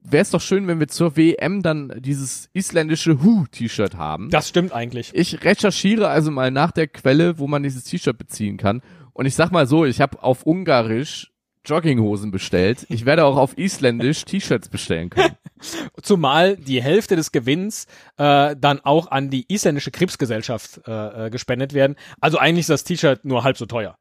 [0.03, 4.31] wäre es doch schön, wenn wir zur WM dann dieses isländische Hu-T-Shirt haben.
[4.31, 5.11] Das stimmt eigentlich.
[5.14, 8.83] Ich recherchiere also mal nach der Quelle, wo man dieses T-Shirt beziehen kann.
[9.12, 11.33] Und ich sag mal so, ich habe auf Ungarisch
[11.64, 12.87] Jogginghosen bestellt.
[12.88, 15.37] Ich werde auch auf Isländisch T-Shirts bestellen können.
[16.03, 21.72] Zumal die Hälfte des Gewinns äh, dann auch an die isländische Krebsgesellschaft äh, äh, gespendet
[21.72, 21.96] werden.
[22.20, 23.96] Also eigentlich ist das T-Shirt nur halb so teuer.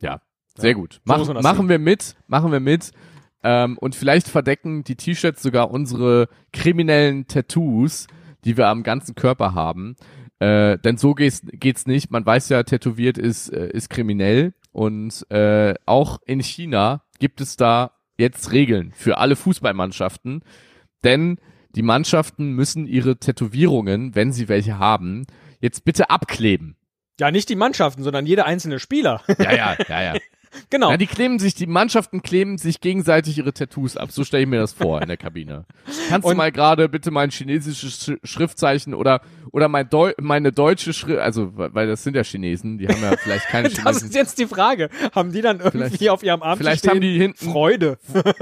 [0.00, 0.20] Ja,
[0.56, 1.00] sehr gut.
[1.04, 1.68] Mach, machen sehen.
[1.68, 2.92] wir mit, machen wir mit.
[3.42, 8.08] Ähm, und vielleicht verdecken die T-Shirts sogar unsere kriminellen Tattoos,
[8.44, 9.96] die wir am ganzen Körper haben.
[10.38, 12.10] Äh, denn so geht's, geht's nicht.
[12.10, 14.52] Man weiß ja, tätowiert ist, äh, ist kriminell.
[14.76, 20.42] Und äh, auch in China gibt es da jetzt Regeln für alle Fußballmannschaften.
[21.02, 21.38] Denn
[21.70, 25.26] die Mannschaften müssen ihre Tätowierungen, wenn sie welche haben,
[25.62, 26.76] jetzt bitte abkleben.
[27.18, 29.22] Ja, nicht die Mannschaften, sondern jeder einzelne Spieler.
[29.38, 30.14] Ja, ja, ja, ja.
[30.70, 30.90] genau.
[30.90, 34.10] Ja, die kleben sich, die Mannschaften kleben sich gegenseitig ihre Tattoos ab.
[34.12, 35.64] So stelle ich mir das vor in der Kabine.
[36.08, 39.20] Kannst du Und- mal gerade bitte mein chinesisches Sch Schriftzeichen oder
[39.52, 43.16] oder mein Deu meine deutsche Schrift, also weil das sind ja Chinesen, die haben ja
[43.16, 44.08] vielleicht keine das chinesischen.
[44.08, 44.90] ist jetzt die Frage.
[45.14, 47.98] Haben die dann irgendwie Vielleicht- auf ihrem Arm vielleicht stehen, haben die hinten- Freude.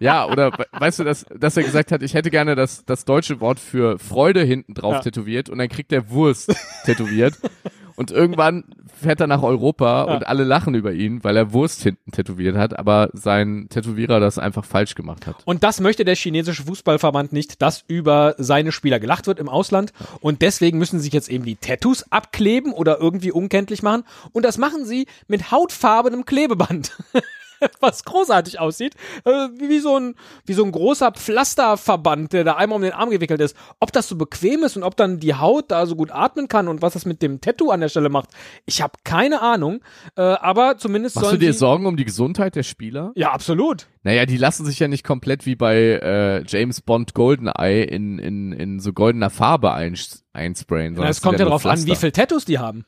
[0.00, 3.04] Ja, oder we- weißt du, dass, dass er gesagt hat, ich hätte gerne das, das
[3.04, 5.00] deutsche Wort für Freude hinten drauf Ja.
[5.00, 6.54] tätowiert und dann kriegt er Wurst
[6.84, 7.34] tätowiert.
[7.98, 8.64] Und irgendwann
[9.00, 10.14] fährt er nach Europa Ja.
[10.14, 14.38] und alle lachen über ihn, weil er Wurst hinten tätowiert hat, aber sein Tätowierer das
[14.38, 15.36] einfach falsch gemacht hat.
[15.44, 19.92] Und das möchte der chinesische Fußballverband nicht, dass über seine Spieler gelacht wird im Ausland.
[20.20, 24.04] Und deswegen müssen sie sich jetzt eben die Tattoos abkleben oder irgendwie unkenntlich machen.
[24.32, 26.96] Und das machen sie mit hautfarbenem Klebeband.
[27.80, 28.94] Was großartig aussieht,
[29.24, 30.14] äh, wie so ein
[30.46, 33.56] wie so ein großer Pflasterverband, der da einmal um den Arm gewickelt ist.
[33.80, 36.68] Ob das so bequem ist und ob dann die Haut da so gut atmen kann
[36.68, 38.30] und was das mit dem Tattoo an der Stelle macht,
[38.66, 39.80] ich habe keine Ahnung.
[40.16, 43.12] Äh, aber zumindest Machst du sollen dir sie, Sorgen um die Gesundheit der Spieler?
[43.14, 43.86] ja absolut.
[44.02, 48.52] Naja, die lassen sich ja nicht komplett wie bei äh, James Bond Goldeneye in, in,
[48.52, 50.94] in so goldener Farbe eins, einsprayen.
[50.94, 52.84] Es das kommt ja darauf an, wie viel Tattoos die haben.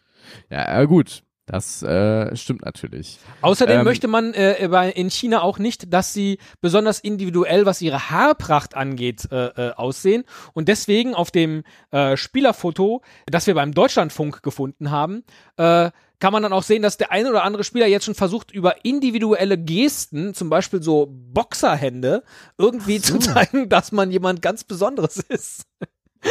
[0.51, 1.23] Ja, ja, gut.
[1.51, 3.19] Das äh, stimmt natürlich.
[3.41, 8.09] Außerdem Ähm, möchte man äh, in China auch nicht, dass sie besonders individuell, was ihre
[8.09, 10.23] Haarpracht angeht, äh, äh, aussehen.
[10.53, 15.25] Und deswegen auf dem äh, Spielerfoto, das wir beim Deutschlandfunk gefunden haben,
[15.57, 18.53] äh, kann man dann auch sehen, dass der eine oder andere Spieler jetzt schon versucht,
[18.53, 22.23] über individuelle Gesten, zum Beispiel so Boxerhände,
[22.59, 25.67] irgendwie zu zeigen, dass man jemand ganz Besonderes ist.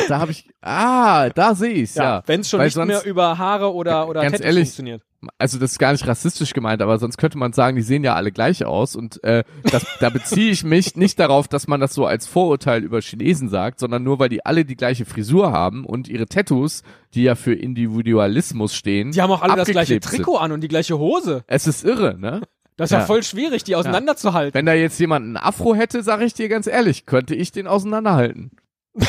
[0.07, 0.47] Da habe ich.
[0.61, 2.23] Ah, da sehe ich's, ja.
[2.25, 5.01] Wenn es schon Weil nicht mehr über Haare oder, oder Ganz Tattoos ehrlich, funktioniert.
[5.37, 8.15] Also das ist gar nicht rassistisch gemeint, aber sonst könnte man sagen, die sehen ja
[8.15, 8.95] alle gleich aus.
[8.95, 12.83] Und äh, das, da beziehe ich mich nicht darauf, dass man das so als Vorurteil
[12.83, 16.83] über Chinesen sagt, sondern nur, weil die alle die gleiche Frisur haben und ihre Tattoos,
[17.13, 20.23] die ja für Individualismus stehen, Die haben auch alle das gleiche abgeklebt sind.
[20.25, 21.43] Trikot an und die gleiche Hose.
[21.47, 22.41] Es ist irre, ne?
[22.77, 23.05] Das ist ja, Ja.
[23.05, 24.53] voll schwierig, die auseinanderzuhalten.
[24.53, 27.67] Wenn da jetzt jemand einen Afro hätte, sage ich dir ganz ehrlich, könnte ich den
[27.67, 28.51] auseinanderhalten.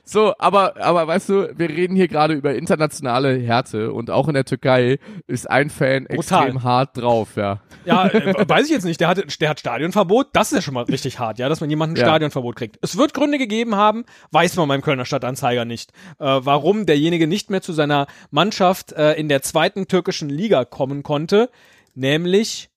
[0.07, 4.35] So, aber, aber weißt du, wir reden hier gerade über internationale Härte und auch in
[4.35, 6.43] der Türkei ist ein Fan Brutal.
[6.43, 7.59] extrem hart drauf, ja.
[7.85, 9.01] Ja, äh, weiß ich jetzt nicht.
[9.01, 10.27] Der hat, der hat Stadionverbot.
[10.33, 12.05] Das ist ja schon mal richtig hart, ja, dass man jemanden ein Ja.
[12.05, 12.77] Stadionverbot kriegt.
[12.83, 17.49] Es wird Gründe gegeben haben, weiß man beim Kölner Stadtanzeiger nicht, äh, warum derjenige nicht
[17.49, 21.49] mehr zu seiner Mannschaft äh, in der zweiten türkischen Liga kommen konnte.
[21.95, 22.69] Nämlich,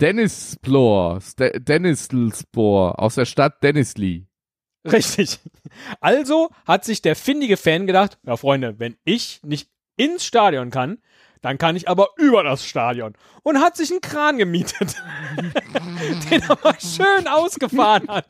[0.00, 2.08] Dennis Splor, Dennis
[2.40, 4.29] Spor aus der Stadt Dennisli.
[4.92, 5.38] richtig.
[6.00, 10.98] Also hat sich der findige Fan gedacht, ja Freunde, wenn ich nicht ins Stadion kann,
[11.42, 13.14] dann kann ich aber über das Stadion.
[13.42, 14.96] Und hat sich einen Kran gemietet,
[16.30, 18.26] den er mal schön ausgefahren hat.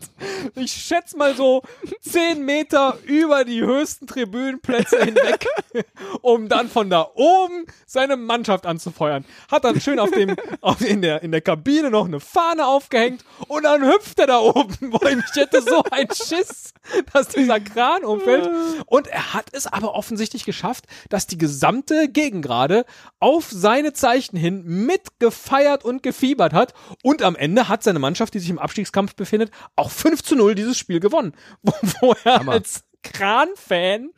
[0.55, 1.63] Ich schätze mal so
[2.03, 5.47] 10 Meter über die höchsten Tribünenplätze hinweg,
[6.23, 9.25] um dann von da oben seine Mannschaft anzufeuern.
[9.51, 13.25] Hat dann schön auf dem, auf, in, der, in der Kabine noch eine Fahne aufgehängt
[13.49, 14.77] und dann hüpft er da oben.
[14.91, 16.73] Boah, ich hätte so einen Schiss,
[17.13, 18.51] dass dieser Kran umfällt.
[18.87, 22.85] Und er hat es aber offensichtlich geschafft, dass die gesamte Gegengrade
[23.19, 26.75] auf seine Zeichen hin mitgefeiert und gefiebert hat.
[27.03, 30.55] Und am Ende hat seine Mannschaft, die sich im Abstiegskampf befindet, auch 5 zu 0
[30.55, 31.33] dieses Spiel gewonnen.
[31.63, 32.53] Wo, wo er Hammer.
[32.53, 34.11] als Kran-Fan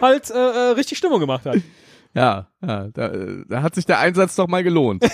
[0.00, 1.56] halt äh, äh, richtig Stimmung gemacht hat.
[2.14, 5.04] Ja, ja da, äh, da hat sich der Einsatz doch mal gelohnt.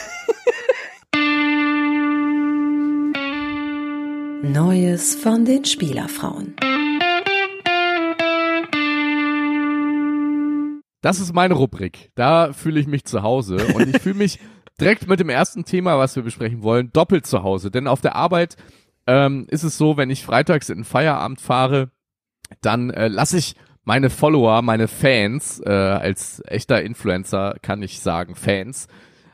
[4.52, 6.54] Neues von den Spielerfrauen.
[11.00, 12.10] Das ist meine Rubrik.
[12.14, 14.38] Da fühle ich mich zu Hause und ich fühle mich
[14.80, 17.70] direkt mit dem ersten Thema, was wir besprechen wollen, doppelt zu Hause.
[17.72, 18.56] Denn auf der Arbeit
[19.06, 21.90] ähm, ist es so, wenn ich freitags in den Feierabend fahre,
[22.60, 28.36] dann äh, lasse ich meine Follower, meine Fans, äh, als echter Influencer kann ich sagen,
[28.36, 28.86] Fans,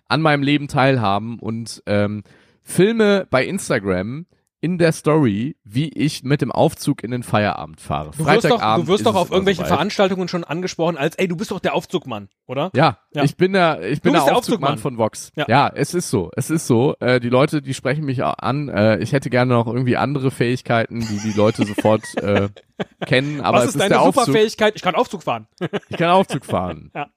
[0.09, 2.23] an meinem Leben teilhaben und ähm,
[2.63, 4.27] filme bei Instagram
[4.63, 8.13] in der Story, wie ich mit dem Aufzug in den Feierabend fahre.
[8.13, 9.75] Du wirst doch, Freitagabend du wirst ist doch auf immer irgendwelchen soweit.
[9.77, 12.71] Veranstaltungen schon angesprochen als, ey, du bist doch der Aufzugmann, oder?
[12.75, 13.25] Ja, Ja.
[13.25, 14.79] ich bin der, ich bin der der Aufzugmann Aufzugmann.
[14.79, 15.33] von Vox.
[15.37, 15.47] Ja.
[15.49, 15.71] Ja.
[15.75, 16.95] es ist so, es ist so.
[17.01, 18.69] Äh, die Leute, die sprechen mich auch an.
[18.69, 22.49] Äh, ich hätte gerne noch irgendwie andere Fähigkeiten, die die Leute sofort äh,
[23.07, 23.41] kennen.
[23.41, 24.27] Aber Was es ist ist deine der Aufzug.
[24.27, 24.75] Superfähigkeit?
[24.77, 25.49] Ich kann Aufzug fahren.
[25.89, 26.91] Ich kann Aufzug fahren.
[26.95, 27.09] Ja.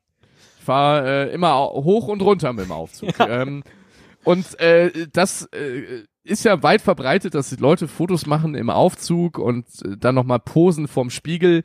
[0.58, 3.20] Ich fahre äh, immer hoch und runter mit dem Aufzug.
[3.20, 3.62] Ähm,
[4.24, 9.38] und äh, das äh, ist ja weit verbreitet, dass die Leute Fotos machen im Aufzug
[9.38, 11.64] und äh, dann nochmal posen vorm Spiegel.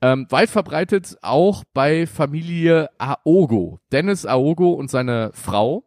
[0.00, 3.80] Ähm, weit verbreitet auch bei Familie Aogo.
[3.92, 5.84] Dennis Aogo und seine Frau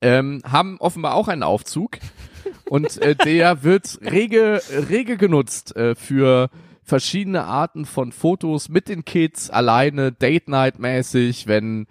[0.00, 1.98] ähm, haben offenbar auch einen Aufzug
[2.68, 6.50] und äh, der wird rege, rege genutzt äh, für
[6.84, 11.86] verschiedene Arten von Fotos mit den Kids, alleine, Date-Night-mäßig, wenn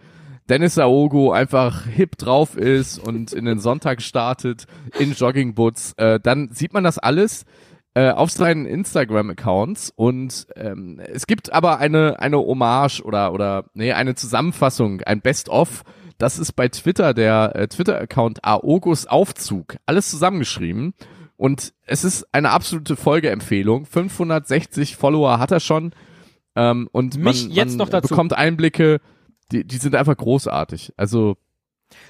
[0.50, 4.66] Dennis Aogo einfach hip drauf ist und in den Sonntag startet
[4.98, 7.46] in Joggingboots, äh, dann sieht man das alles
[7.94, 13.92] äh, auf seinen Instagram-Accounts und ähm, es gibt aber eine eine Hommage oder oder nee
[13.94, 15.84] eine Zusammenfassung, ein Best-of.
[16.18, 20.94] Das ist bei Twitter der äh, Twitter-Account Aogos Aufzug, alles zusammengeschrieben
[21.38, 23.86] und es ist eine absolute Folgeempfehlung.
[23.86, 25.94] 560 Follower hat er schon
[26.56, 28.10] ähm, und Mich man, jetzt man noch dazu.
[28.10, 29.00] bekommt Einblicke,
[29.52, 30.94] die die sind einfach großartig.
[30.98, 31.38] Also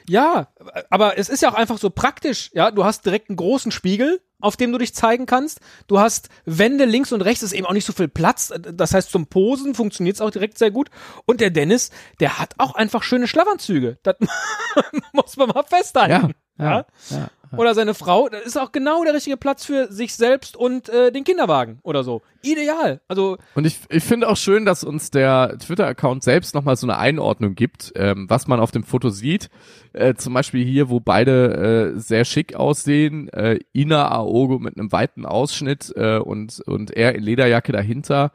[0.08, 0.50] Ja,
[0.90, 2.52] aber es ist ja auch einfach so praktisch.
[2.54, 5.60] Ja, du hast direkt einen großen Spiegel, auf dem du dich zeigen kannst.
[5.88, 8.54] Du hast Wände links und rechts, ist eben auch nicht so viel Platz.
[8.60, 10.90] Das heißt, zum Posen funktioniert es auch direkt sehr gut.
[11.26, 13.98] Und der Dennis, der hat auch einfach schöne Schlafanzüge.
[14.04, 14.16] Das
[15.14, 16.36] muss man mal festhalten.
[16.58, 16.86] ja, Ja?
[17.10, 17.30] ja.
[17.58, 21.12] Oder seine Frau, das ist auch genau der richtige Platz für sich selbst und äh,
[21.12, 22.22] den Kinderwagen oder so.
[22.42, 23.02] Ideal.
[23.08, 26.98] Also Und ich, ich finde auch schön, dass uns der Twitter-Account selbst nochmal so eine
[26.98, 29.50] Einordnung gibt, ähm, was man auf dem Foto sieht.
[29.94, 33.30] Äh, zum Beispiel hier, wo beide äh, sehr schick aussehen.
[33.30, 38.32] Äh, Ina Aogo mit einem weiten Ausschnitt äh, und, und er in Lederjacke dahinter.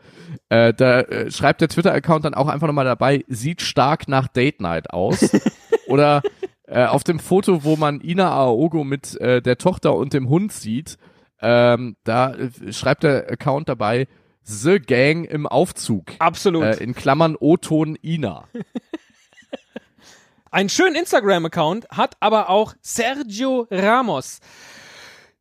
[0.49, 4.61] Äh, da äh, schreibt der Twitter-Account dann auch einfach nochmal dabei, sieht stark nach Date
[4.61, 5.31] Night aus.
[5.87, 6.23] Oder
[6.75, 10.53] äh, auf dem Foto, wo man Ina Aogo mit äh, der Tochter und dem Hund
[10.53, 10.99] sieht,
[11.41, 14.09] ähm, da äh, schreibt der Account dabei,
[14.43, 16.13] The Gang im Aufzug.
[16.19, 16.65] absolut.
[16.65, 18.49] Äh, in Klammern O-Ton Ina.
[20.51, 24.41] Einen schönen Instagram-Account hat aber auch Sergio Ramos,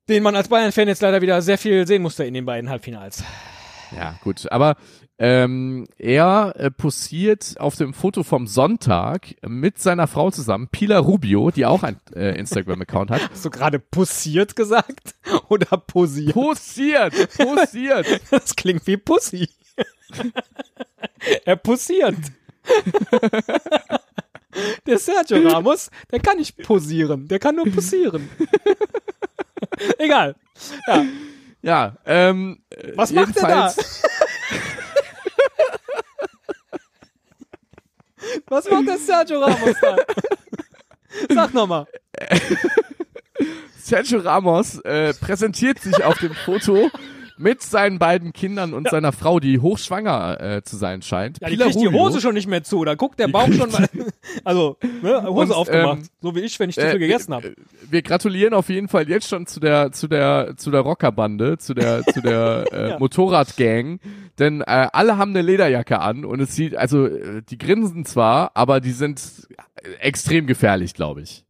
[0.10, 3.24] den man als Bayern-Fan jetzt leider wieder sehr viel sehen musste in den beiden Halbfinals.
[3.96, 4.52] Ja, gut.
[4.52, 4.76] Aber
[5.19, 11.52] ähm, er äh, posiert auf dem Foto vom Sonntag mit seiner Frau zusammen, Pilar Rubio,
[11.52, 13.30] die auch ein äh, Instagram-Account hat.
[13.30, 15.15] Hast du gerade posiert gesagt?
[15.49, 16.34] Oder posiert?
[16.34, 18.21] Posiert, posiert.
[18.32, 19.49] Das klingt wie Pussy.
[21.45, 22.17] er posiert.
[24.88, 28.30] Der Sergio Ramos, der kann nicht posieren, der kann nur posieren.
[29.97, 30.36] Egal.
[30.88, 31.06] Ja.
[31.62, 32.60] Ja, ähm,
[32.95, 33.67] Was macht er da?
[33.73, 34.04] jedenfalls-
[38.47, 39.95] Was macht der Sergio Ramos da?
[41.33, 41.86] Sag nochmal.
[43.77, 46.89] Sergio Ramos äh, präsentiert sich auf dem Foto
[47.38, 51.39] mit seinen beiden Kindern und seiner Frau, die hochschwanger äh, zu sein scheint.
[51.41, 52.05] Ja, die Pilar kriegt die Rubio.
[52.05, 52.86] Hose schon nicht mehr zu.
[52.86, 53.88] Da guckt der Bauch schon mal.
[54.43, 55.97] Also, ne, Hose Und, aufgemacht.
[55.99, 57.47] ähm, so wie ich, wenn ich zu Äh, viel gegessen habe.
[57.49, 57.55] äh,
[57.89, 61.73] Wir gratulieren auf jeden Fall jetzt schon zu der zu der zu der Rockerbande, zu
[61.73, 62.99] der zu der äh, Ja.
[62.99, 63.99] Motorradgang,
[64.39, 68.51] denn äh, alle haben eine Lederjacke an und es sieht also äh, die grinsen zwar,
[68.55, 69.21] aber die sind
[69.99, 71.42] extrem gefährlich, glaube ich.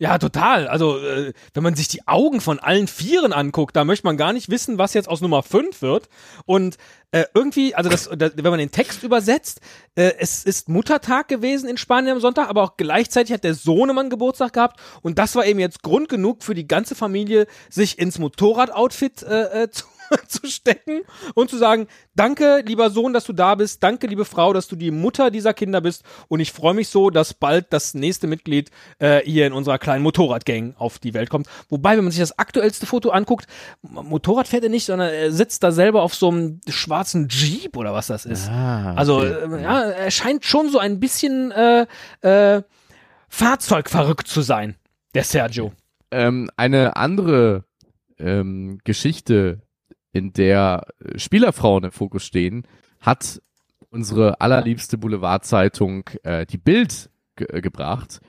[0.00, 0.68] Ja, total.
[0.68, 4.32] Also, äh, wenn man sich die Augen von allen Vieren anguckt, da möchte man gar
[4.32, 6.08] nicht wissen, was jetzt aus Nummer 5 wird.
[6.46, 6.76] Und
[7.10, 9.60] äh, irgendwie, also das, da, wenn man den Text übersetzt,
[9.96, 14.08] äh, es ist Muttertag gewesen in Spanien am Sonntag, aber auch gleichzeitig hat der Sohnemann
[14.08, 14.78] Geburtstag gehabt.
[15.02, 19.64] Und das war eben jetzt Grund genug für die ganze Familie, sich ins Motorradoutfit äh,
[19.64, 19.84] äh, zu,
[20.28, 21.02] zu stecken
[21.34, 24.76] und zu sagen, danke, lieber Sohn, dass du da bist, danke, liebe Frau, dass du
[24.76, 28.70] die Mutter dieser Kinder bist und ich freue mich so, dass bald das nächste Mitglied
[28.98, 31.48] äh, hier in unserer kleinen Motorradgang auf die Welt kommt.
[31.68, 33.46] Wobei, wenn man sich das aktuellste Foto anguckt,
[33.82, 37.94] Motorrad fährt er nicht, sondern er sitzt da selber auf so einem schwarzen Jeep oder
[37.94, 38.48] was das ist.
[38.96, 41.86] Also, äh, ja, er scheint schon so ein bisschen äh,
[42.20, 42.62] äh,
[43.28, 44.76] fahrzeugverrückt zu sein,
[45.14, 45.72] der Sergio.
[46.10, 47.64] Ähm, eine andere
[48.18, 49.60] ähm, Geschichte,
[50.12, 52.66] in der äh, Spielerfrauen im Fokus stehen,
[53.00, 53.40] hat
[53.90, 58.20] unsere allerliebste Boulevardzeitung äh, die Bild ge äh, gebracht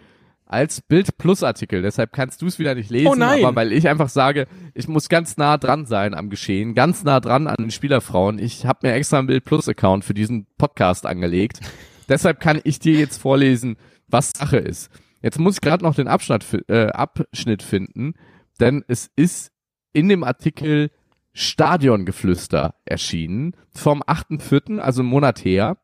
[0.50, 1.84] als Bild Plus Artikel.
[1.84, 5.08] Deshalb kannst du es wieder nicht lesen, Oh aber weil ich einfach sage, ich muss
[5.08, 8.39] ganz nah dran sein am Geschehen, ganz nah dran an den Spielerfrauen.
[8.39, 11.60] Ich habe mir extra einen Bild Plus Account für diesen Podcast angelegt.
[12.10, 14.89] Deshalb kann ich dir jetzt vorlesen, was Sache ist.
[15.22, 18.15] Jetzt muss ich gerade noch den Abschnitt, äh, Abschnitt finden,
[18.60, 19.52] denn es ist
[19.94, 20.89] in dem Artikel
[21.34, 25.78] Stadiongeflüster erschienen vom 8.4., also einen Monat her.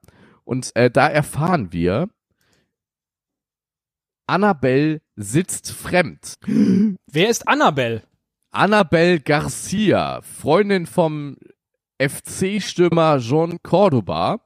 [0.43, 2.09] Und äh, da erfahren wir,
[4.27, 6.35] Annabelle sitzt fremd.
[6.45, 8.03] Wer ist Annabelle?
[8.51, 11.37] Annabelle Garcia, Freundin vom
[11.99, 14.41] FC-Stürmer John Cordoba,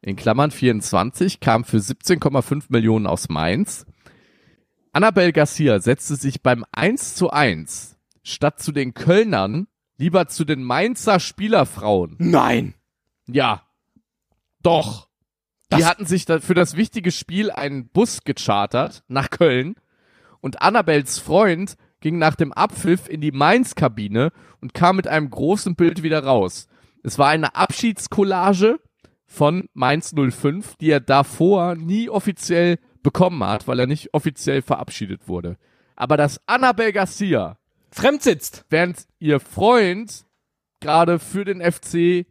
[0.00, 3.86] in Klammern 24, kam für 17,5 Millionen aus Mainz.
[4.92, 10.62] Annabelle Garcia setzte sich beim 1 zu 1 statt zu den Kölnern lieber zu den
[10.62, 12.16] Mainzer Spielerfrauen.
[12.18, 12.74] Nein.
[13.26, 13.62] Ja.
[14.62, 15.08] Doch.
[15.72, 19.76] Die Das- hatten sich da für das wichtige Spiel einen Bus gechartert nach Köln
[20.40, 25.76] und Annabels Freund ging nach dem Abpfiff in die Mainz-Kabine und kam mit einem großen
[25.76, 26.66] Bild wieder raus.
[27.04, 28.80] Es war eine Abschiedscollage
[29.26, 35.26] von Mainz 05, die er davor nie offiziell bekommen hat, weil er nicht offiziell verabschiedet
[35.28, 35.56] wurde.
[35.96, 37.56] Aber dass Annabel Garcia
[37.92, 38.64] Fremd sitzt.
[38.70, 40.24] während ihr Freund
[40.80, 42.26] gerade für den FC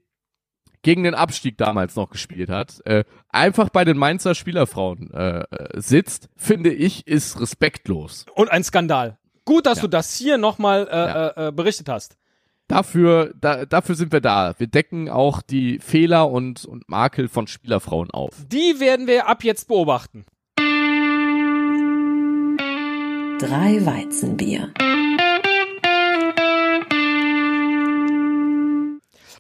[0.83, 5.79] gegen den Abstieg damals noch gespielt hat, äh, einfach bei den Mainzer Spielerfrauen äh, äh,
[5.79, 8.25] sitzt, finde ich, ist respektlos.
[8.33, 9.17] Und ein Skandal.
[9.45, 9.81] Gut, dass Ja.
[9.83, 11.27] du das hier nochmal äh, Ja.
[11.27, 12.17] äh, äh, berichtet hast.
[12.67, 14.55] Dafür, da, dafür sind wir da.
[14.57, 18.31] Wir decken auch die Fehler und, und Makel von Spielerfrauen auf.
[18.47, 20.25] Die werden wir ab jetzt beobachten.
[23.39, 24.71] Drei Weizenbier.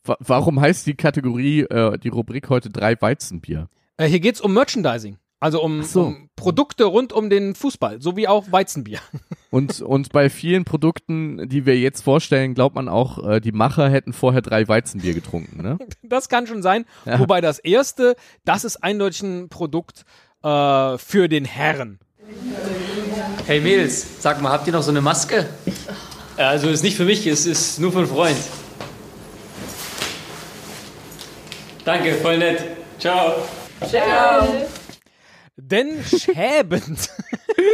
[0.03, 3.69] Warum heißt die Kategorie, äh, die Rubrik heute drei Weizenbier?
[3.97, 5.17] Äh, hier geht's um Merchandising.
[5.41, 6.03] Also um, so.
[6.03, 8.99] um Produkte rund um den Fußball, sowie auch Weizenbier.
[9.49, 13.89] Und, und bei vielen Produkten, die wir jetzt vorstellen, glaubt man auch, äh, die Macher
[13.89, 15.77] hätten vorher drei Weizenbier getrunken, ne?
[16.03, 16.85] Das kann schon sein.
[17.05, 17.19] Ja.
[17.19, 20.05] Wobei das erste, das ist eindeutig ein Produkt
[20.41, 21.99] äh, für den Herren.
[23.45, 25.49] Hey Mädels, sag mal, habt ihr noch so eine Maske?
[26.37, 28.37] Also ist nicht für mich, es ist nur für einen Freund.
[31.83, 32.63] Danke, voll nett.
[32.99, 33.33] Ciao.
[35.55, 37.09] Denn Schäbend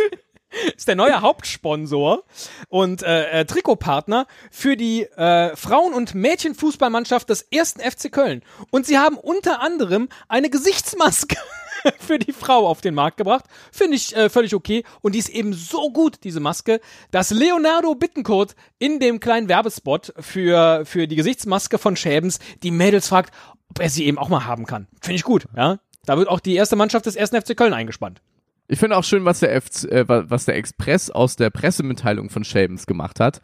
[0.77, 2.23] ist der neue Hauptsponsor
[2.69, 8.43] und äh, äh, Trikotpartner für die äh, Frauen- und Mädchenfußballmannschaft des ersten FC Köln.
[8.71, 11.35] Und sie haben unter anderem eine Gesichtsmaske
[11.99, 13.45] für die Frau auf den Markt gebracht.
[13.71, 14.83] Finde ich äh, völlig okay.
[15.01, 16.79] Und die ist eben so gut, diese Maske,
[17.11, 23.07] dass Leonardo Bittencourt in dem kleinen Werbespot für, für die Gesichtsmaske von Schäbens die Mädels
[23.07, 23.33] fragt,
[23.69, 24.87] ob er sie eben auch mal haben kann.
[25.01, 25.79] Finde ich gut, ja.
[26.05, 28.21] Da wird auch die erste Mannschaft des ersten FC Köln eingespannt.
[28.69, 32.29] Ich finde auch schön, was der, FC, äh, wa- was der Express aus der Pressemitteilung
[32.29, 33.41] von Schäbens gemacht hat.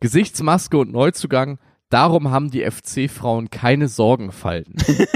[0.00, 1.58] Gesichtsmaske und Neuzugang,
[1.90, 4.76] darum haben die FC-Frauen keine Sorgenfalten.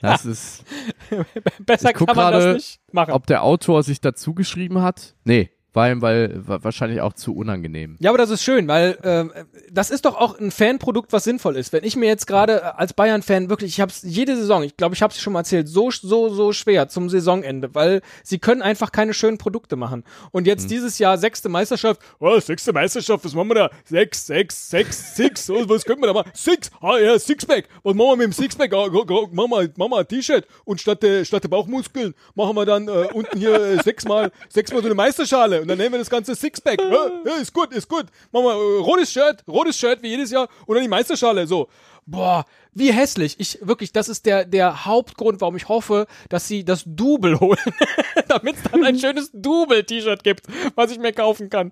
[0.00, 0.64] das ist,
[1.66, 3.12] Besser kann man das gerade, nicht machen.
[3.12, 5.14] ob der Autor sich dazu geschrieben hat.
[5.24, 7.96] Nee, weil wa- wahrscheinlich auch zu unangenehm.
[8.00, 9.32] Ja, aber das ist schön, weil ähm,
[9.70, 11.72] das ist doch auch ein Fanprodukt, was sinnvoll ist.
[11.72, 14.76] Wenn ich mir jetzt gerade äh, als Bayern-Fan wirklich, ich habe es jede Saison, ich
[14.76, 18.38] glaube, ich habe es schon mal erzählt, so so so schwer zum Saisonende, weil sie
[18.38, 20.04] können einfach keine schönen Produkte machen.
[20.32, 20.68] Und jetzt Hm.
[20.70, 23.70] dieses Jahr sechste Meisterschaft, oh, sechste Meisterschaft, was machen wir da?
[23.84, 26.30] Sechs, sechs, sechs, six, oh, was können wir da machen?
[26.34, 28.72] Six, ah ja, Sixpack, was machen wir mit dem Sixpack?
[28.74, 32.14] Ah, go, go, machen wir, machen wir ein T-Shirt und statt der, statt der Bauchmuskeln
[32.34, 35.92] machen wir dann äh, unten hier äh, sechsmal, sechsmal so eine Meisterschale und dann nehmen
[35.92, 36.80] wir das ganze Sixpack.
[36.80, 38.06] Ja, ist gut, ist gut.
[38.32, 41.46] Machen wir äh, rotes Shirt, rotes Shirt wie jedes Jahr und dann die Meisterschale.
[41.46, 41.68] So.
[42.10, 43.38] Boah, wie hässlich.
[43.38, 47.58] Ich wirklich, das ist der, der Hauptgrund, warum ich hoffe, dass sie das Double holen.
[48.28, 51.70] Damit es dann ein schönes Double-T-Shirt gibt, was ich mir kaufen kann.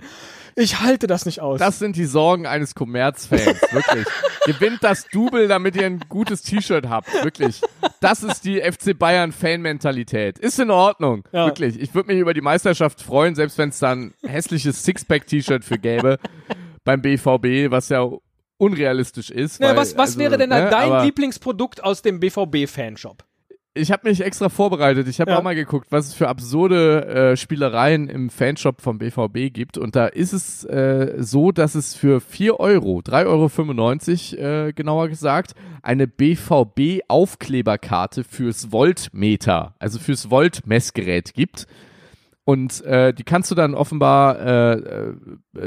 [0.54, 1.58] Ich halte das nicht aus.
[1.58, 4.06] Das sind die Sorgen eines Kommerzfans, wirklich.
[4.46, 7.62] Gewinnt das Double, damit ihr ein gutes T-Shirt habt, wirklich.
[8.00, 10.38] Das ist die FC Bayern Fan-Mentalität.
[10.38, 11.46] Ist in Ordnung, Ja.
[11.46, 11.80] wirklich.
[11.80, 15.78] Ich würde mich über die Meisterschaft freuen, selbst wenn es dann ein hässliches Sixpack-T-Shirt für
[15.78, 16.18] gäbe
[16.84, 18.06] beim BVB, was ja
[18.58, 19.60] unrealistisch ist.
[19.60, 23.24] Na, weil, was was also, wäre denn ne, dein Lieblingsprodukt aus dem BVB-Fanshop?
[23.78, 25.06] Ich habe mich extra vorbereitet.
[25.06, 25.38] Ich habe Ja.
[25.38, 29.76] auch mal geguckt, was es für absurde äh, Spielereien im Fanshop vom BVB gibt.
[29.76, 35.08] Und da ist es äh, so, dass es für 4 Euro, 3,95 Euro äh, genauer
[35.08, 35.52] gesagt,
[35.82, 41.66] eine BVB-Aufkleberkarte fürs Voltmeter, also fürs Volt-Messgerät gibt.
[42.44, 45.12] Und äh, die kannst du dann offenbar äh, äh,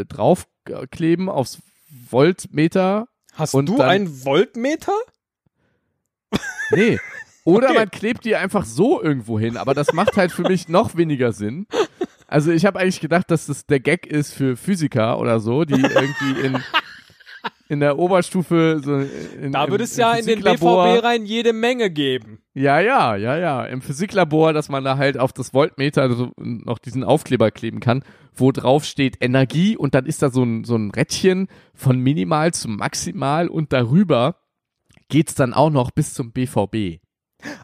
[0.08, 1.62] draufkleben aufs
[2.10, 3.08] Voltmeter.
[3.34, 4.94] Hast Und du dann- ein Voltmeter?
[6.72, 7.00] Nee.
[7.46, 7.78] Oder Okay.
[7.80, 11.32] man klebt die einfach so irgendwo hin, aber das macht halt für mich noch weniger
[11.32, 11.66] Sinn.
[12.28, 15.82] Also ich habe eigentlich gedacht, dass das der Gag ist für Physiker oder so, die
[15.82, 16.64] irgendwie in,
[17.70, 18.98] in der Oberstufe so
[19.40, 22.40] in, Da würde es ja in den BVB rein jede Menge geben.
[22.56, 23.64] Ja, ja, ja, ja.
[23.66, 28.04] Im Physiklabor, dass man da halt auf das Voltmeter so noch diesen Aufkleber kleben kann,
[28.34, 32.54] wo drauf steht Energie und dann ist da so ein, so ein Rädchen von minimal
[32.54, 34.38] zu maximal und darüber
[35.08, 37.02] geht's dann auch noch bis zum BVB.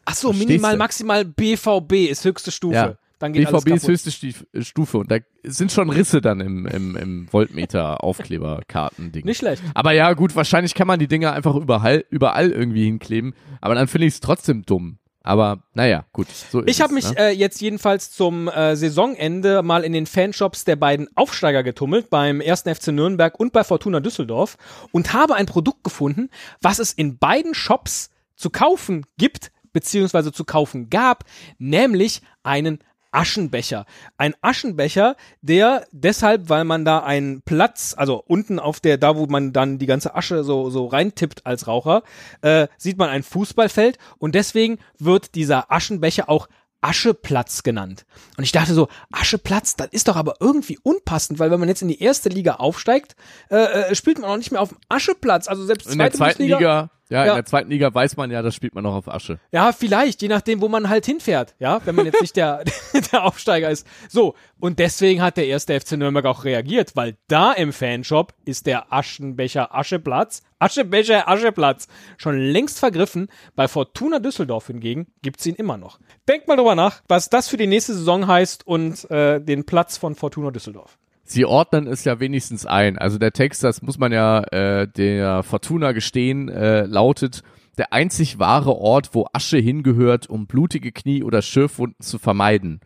[0.05, 0.77] Ach so, Verstehst minimal, du?
[0.77, 2.75] maximal BVB ist höchste Stufe.
[2.75, 2.95] Ja.
[3.25, 3.89] Dann geht alles BVB ist kaputt.
[3.89, 9.25] höchste Stief äh, Stufe und da sind schon Risse dann im, im, im Voltmeter-Aufkleberkarten-Ding.
[9.25, 9.63] Nicht schlecht.
[9.73, 13.87] Aber ja, gut, wahrscheinlich kann man die Dinger einfach überall, überall irgendwie hinkleben, aber dann
[13.87, 14.99] finde ich es trotzdem dumm.
[15.23, 16.27] Aber naja, gut.
[16.29, 17.17] So Ich habe mich ne?
[17.17, 22.41] äh, jetzt jedenfalls zum äh, Saisonende mal in den Fanshops der beiden Aufsteiger getummelt, beim
[22.41, 22.61] 1.
[22.61, 24.55] FC Nürnberg und bei Fortuna Düsseldorf
[24.91, 26.29] und habe ein Produkt gefunden,
[26.61, 31.25] was es in beiden Shops zu kaufen gibt, beziehungsweise zu kaufen gab,
[31.57, 32.79] nämlich einen
[33.15, 33.85] Aschenbecher.
[34.17, 39.25] Ein Aschenbecher, der deshalb, weil man da einen Platz, also unten auf der, da wo
[39.25, 42.03] man dann die ganze Asche so, so reintippt als Raucher,
[42.41, 46.47] äh, sieht man ein Fußballfeld und deswegen wird dieser Aschenbecher auch
[46.81, 48.05] Ascheplatz genannt.
[48.37, 51.81] Und ich dachte so, Ascheplatz, das ist doch aber irgendwie unpassend, weil wenn man jetzt
[51.81, 53.15] in die erste Liga aufsteigt,
[53.49, 55.47] äh, äh, spielt man auch nicht mehr auf dem Ascheplatz.
[55.47, 57.31] Also selbst in der zweite zweiten Bundesliga, Liga, ja, Ja.
[57.31, 59.39] in der zweiten Liga weiß man ja, das spielt man noch auf Asche.
[59.51, 62.63] Ja, vielleicht, je nachdem, wo man halt hinfährt, ja, wenn man jetzt nicht der,
[63.11, 63.85] der Aufsteiger ist.
[64.09, 68.65] So, und deswegen hat der erste FC Nürnberg auch reagiert, weil da im Fanshop ist
[68.65, 71.87] der Aschenbecher Ascheplatz, Aschebecher Ascheplatz
[72.17, 73.27] schon längst vergriffen.
[73.55, 75.99] Bei Fortuna Düsseldorf hingegen gibt's ihn immer noch.
[76.27, 79.97] Denkt mal drüber nach, was das für die nächste Saison heißt und äh, den Platz
[79.97, 80.97] von Fortuna Düsseldorf.
[81.27, 82.99] Sie ordnen es ja wenigstens ein.
[82.99, 87.41] Also der Text, das muss man ja äh, der Fortuna gestehen, äh, lautet,
[87.79, 92.79] der einzig wahre Ort, wo Asche hingehört, um blutige Knie oder Schürfwunden zu vermeiden.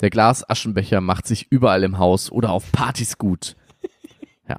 [0.00, 3.56] Der Glasaschenbecher macht sich überall im Haus oder auf Partys gut.
[4.48, 4.56] Ja.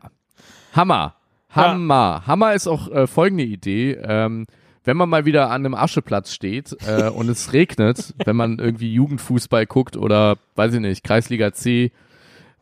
[0.74, 1.16] Hammer.
[1.50, 2.24] Hammer.
[2.26, 4.00] Hammer ist auch äh, folgende Idee.
[4.02, 4.46] Ähm,
[4.86, 8.94] wenn man mal wieder an einem Ascheplatz steht äh, und es regnet, wenn man irgendwie
[8.94, 11.92] Jugendfußball guckt oder, weiß ich nicht, Kreisliga C,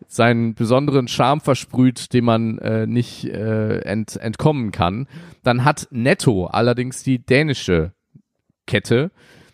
[0.08, 5.08] seinen besonderen Charme versprüht, dem man äh, nicht äh, ent, entkommen kann,
[5.43, 7.93] dann hat Netto allerdings die dänische
[8.68, 9.12] Kette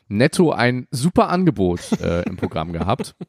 [0.09, 3.15] Netto ein super Angebot äh, im Programm gehabt.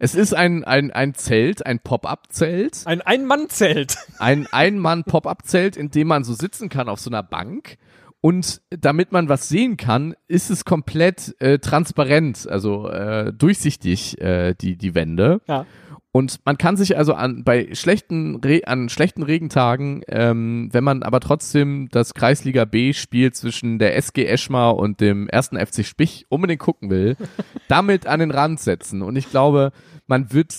[0.00, 3.96] Es ist ein, ein, ein Zelt, ein Pop-up-Zelt, Ein Ein-Mann-Zelt.
[4.20, 7.78] ein Ein-Mann-Pop-up-Zelt, in dem man so sitzen kann auf so einer Bank.
[8.20, 14.54] Und damit man was sehen kann, ist es komplett äh, transparent, also äh, durchsichtig, äh,
[14.54, 15.40] die, die Wände.
[15.48, 15.66] Ja.
[16.10, 21.20] Und man kann sich also an bei schlechten an schlechten Regentagen, ähm, wenn man aber
[21.20, 26.60] trotzdem das Kreisliga B Spiel zwischen der SG Eschmar und dem ersten FC Spich unbedingt
[26.60, 27.16] gucken will,
[27.68, 29.02] damit an den Rand setzen.
[29.02, 29.72] Und ich glaube,
[30.06, 30.54] man wird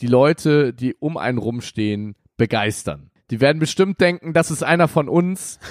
[0.00, 3.10] die Leute, die um einen rumstehen, begeistern.
[3.30, 5.58] Die werden bestimmt denken, das ist einer von uns.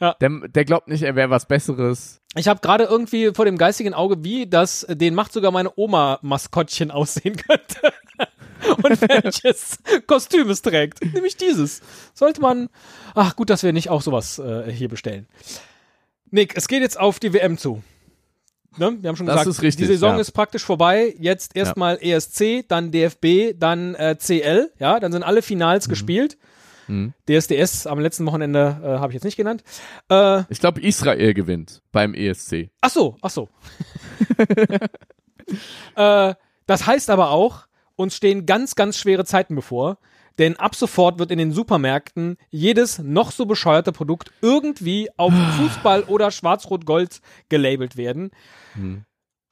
[0.00, 0.14] Ja.
[0.20, 2.20] Der, der glaubt nicht, er wäre was Besseres.
[2.36, 6.20] Ich habe gerade irgendwie vor dem geistigen Auge, wie das den macht sogar meine Oma
[6.22, 7.92] Maskottchen aussehen könnte.
[8.82, 11.02] und welches Kostüm es trägt.
[11.14, 11.80] Nämlich dieses.
[12.14, 12.68] Sollte man.
[13.14, 15.26] Ach, gut, dass wir nicht auch sowas äh, hier bestellen.
[16.30, 17.82] Nick, es geht jetzt auf die WM zu.
[18.76, 18.96] Ne?
[19.00, 20.20] Wir haben schon Das gesagt, richtig, die Saison ja.
[20.20, 21.14] ist praktisch vorbei.
[21.18, 24.70] Jetzt erstmal ESC, dann DFB, dann äh, CL.
[24.78, 25.90] Ja, dann sind alle Finals Mhm.
[25.90, 26.38] gespielt.
[27.28, 29.62] DSDS am letzten Wochenende äh, habe ich jetzt nicht genannt.
[30.10, 32.70] Äh, Ich glaube, Israel gewinnt beim E ESC.
[32.80, 33.50] Ach so, ach so.
[35.96, 36.34] äh,
[36.66, 37.66] das heißt aber auch,
[37.98, 39.98] uns stehen ganz, ganz schwere Zeiten bevor.
[40.38, 46.04] Denn ab sofort wird in den Supermärkten jedes noch so bescheuerte Produkt irgendwie auf Fußball
[46.04, 48.30] oder Schwarz-Rot-Gold gelabelt werden.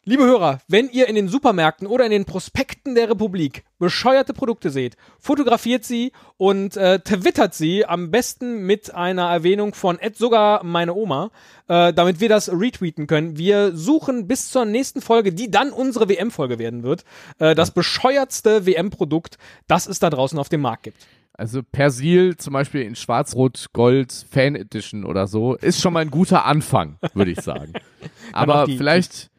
[0.08, 4.70] Liebe Hörer, wenn ihr in den Supermärkten oder in den Prospekten der Republik bescheuerte Produkte
[4.70, 10.62] seht, fotografiert sie und äh, twittert sie am besten mit einer Erwähnung von Ed sogar
[10.62, 11.32] meine Oma,
[11.66, 13.36] äh, damit wir das retweeten können.
[13.36, 17.04] Wir suchen bis zur nächsten Folge, die dann unsere WM-Folge werden wird,
[17.40, 21.04] äh, das bescheuertste WM-Produkt, das es da draußen auf dem Markt gibt.
[21.32, 26.44] Also Persil zum Beispiel in Schwarz-Rot-Gold Fan Edition oder so ist schon mal ein guter
[26.44, 27.72] Anfang, würde ich sagen.
[28.32, 29.30] Aber vielleicht,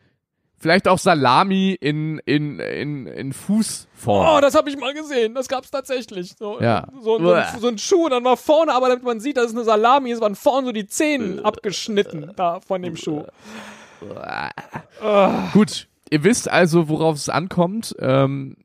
[0.59, 4.37] vielleicht auch Salami in, in, in, in Fußform.
[4.37, 5.35] Oh, das habe ich mal gesehen.
[5.35, 6.33] Das gab's tatsächlich.
[6.37, 6.87] So, Ja.
[7.01, 9.47] so, so, ein, so ein Schuh und dann war vorne, aber damit man sieht, dass
[9.47, 13.23] es eine Salami ist, waren vorne so die Zähne abgeschnitten da von dem Schuh.
[15.53, 17.95] Gut, ihr wisst also, worauf es ankommt.
[17.99, 18.57] Ähm,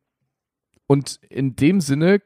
[0.86, 2.20] und in dem Sinne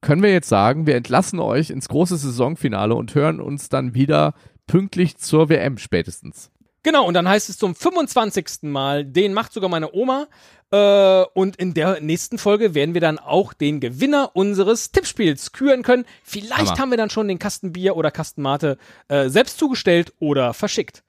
[0.00, 4.34] können wir jetzt sagen, wir entlassen euch ins große Saisonfinale und hören uns dann wieder
[4.66, 6.50] pünktlich zur WM spätestens.
[6.86, 8.62] Genau, und dann heißt es zum 25.
[8.62, 10.28] Mal, den macht sogar meine Oma.
[10.70, 15.82] Äh, und in der nächsten Folge werden wir dann auch den Gewinner unseres Tippspiels küren
[15.82, 16.04] können.
[16.22, 16.78] Vielleicht Hammer.
[16.78, 18.78] haben wir dann schon den Kasten Bier oder Kasten Mate
[19.08, 21.02] äh, selbst zugestellt oder verschickt.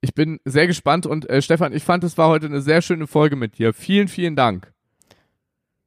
[0.00, 3.06] Ich bin sehr gespannt und äh, Stefan, ich fand, es war heute eine sehr schöne
[3.06, 3.74] Folge mit dir.
[3.74, 4.72] Vielen, vielen Dank.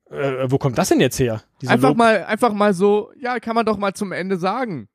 [0.09, 1.43] Äh, wo kommt das denn jetzt her?
[1.67, 4.87] Einfach Lob- mal, einfach mal so, ja, kann man doch mal zum Ende sagen.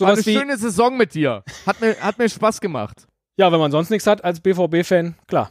[0.00, 1.44] War eine schöne Saison mit dir.
[1.64, 3.06] Hat mir, hat mir Spaß gemacht.
[3.36, 5.50] Ja, wenn man sonst nichts hat als BVB-Fan, klar.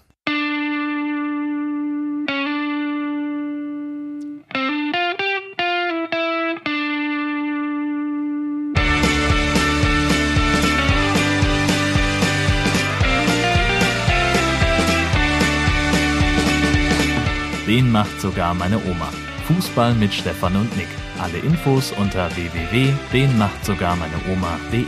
[17.67, 19.09] Den macht sogar meine Oma.
[19.47, 20.87] Fußball mit Stefan und Nick.
[21.19, 24.85] Alle Infos unter www.denmachtsogarmeineoma.de.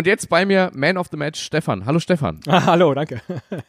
[0.00, 1.84] Und jetzt bei mir Man of the Match Stefan.
[1.84, 2.40] Hallo Stefan.
[2.46, 3.20] Ah, hallo, danke.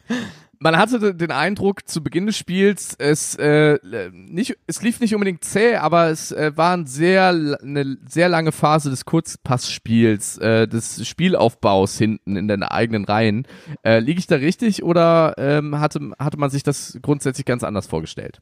[0.60, 3.78] Man hatte den Eindruck zu Beginn des Spiels, es äh,
[4.12, 8.50] nicht, es lief nicht unbedingt zäh, aber es äh, war ein sehr, eine sehr lange
[8.50, 13.46] Phase des Kurzpassspiels, äh, des Spielaufbaus hinten in den eigenen Reihen.
[13.82, 17.86] Äh, Liege ich da richtig oder ähm, hatte, hatte man sich das grundsätzlich ganz anders
[17.86, 18.40] vorgestellt?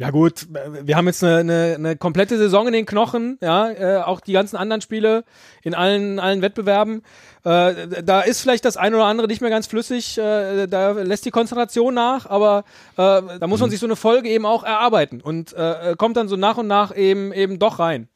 [0.00, 3.96] Ja gut, wir haben jetzt eine, eine, eine komplette Saison in den Knochen, ja, äh,
[3.96, 5.24] auch die ganzen anderen Spiele
[5.62, 7.02] in allen, allen Wettbewerben.
[7.42, 11.26] Äh, da ist vielleicht das eine oder andere nicht mehr ganz flüssig, äh, da lässt
[11.26, 12.60] die Konzentration nach, aber
[12.92, 16.28] äh, da muss man sich so eine Folge eben auch erarbeiten und äh, kommt dann
[16.28, 18.06] so nach und nach eben eben doch rein.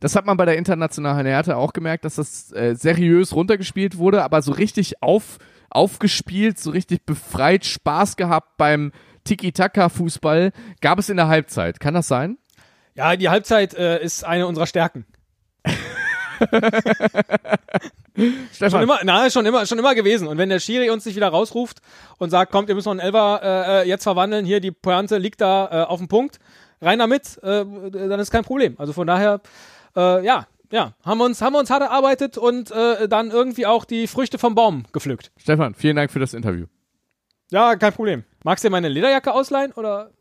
[0.00, 4.24] Das hat man bei der internationalen Härte auch gemerkt, dass das äh, seriös runtergespielt wurde,
[4.24, 5.38] aber so richtig auf,
[5.70, 8.90] aufgespielt, so richtig befreit, Spaß gehabt beim
[9.24, 11.80] Tiki-Taka-Fußball gab es in der Halbzeit.
[11.80, 12.38] Kann das sein?
[12.94, 15.06] Ja, die Halbzeit äh, ist eine unserer Stärken.
[18.16, 20.28] Schon Stefan, immer, na, schon immer, schon immer gewesen.
[20.28, 21.80] Und wenn der Schiri uns nicht wieder rausruft
[22.18, 25.18] und sagt, kommt, ihr müsst noch einen Elfer äh, äh, jetzt verwandeln, hier die Pointe
[25.18, 26.38] liegt da äh, auf dem Punkt,
[26.80, 28.76] rein damit, äh, dann ist kein Problem.
[28.78, 29.40] Also von daher,
[29.96, 33.66] äh, ja, ja, haben wir uns, haben wir uns hart erarbeitet und äh, dann irgendwie
[33.66, 35.32] auch die Früchte vom Baum gepflückt.
[35.36, 36.66] Stefan, vielen Dank für das Interview.
[37.50, 38.24] Ja, kein Problem.
[38.44, 40.12] Magst du dir meine Lederjacke ausleihen oder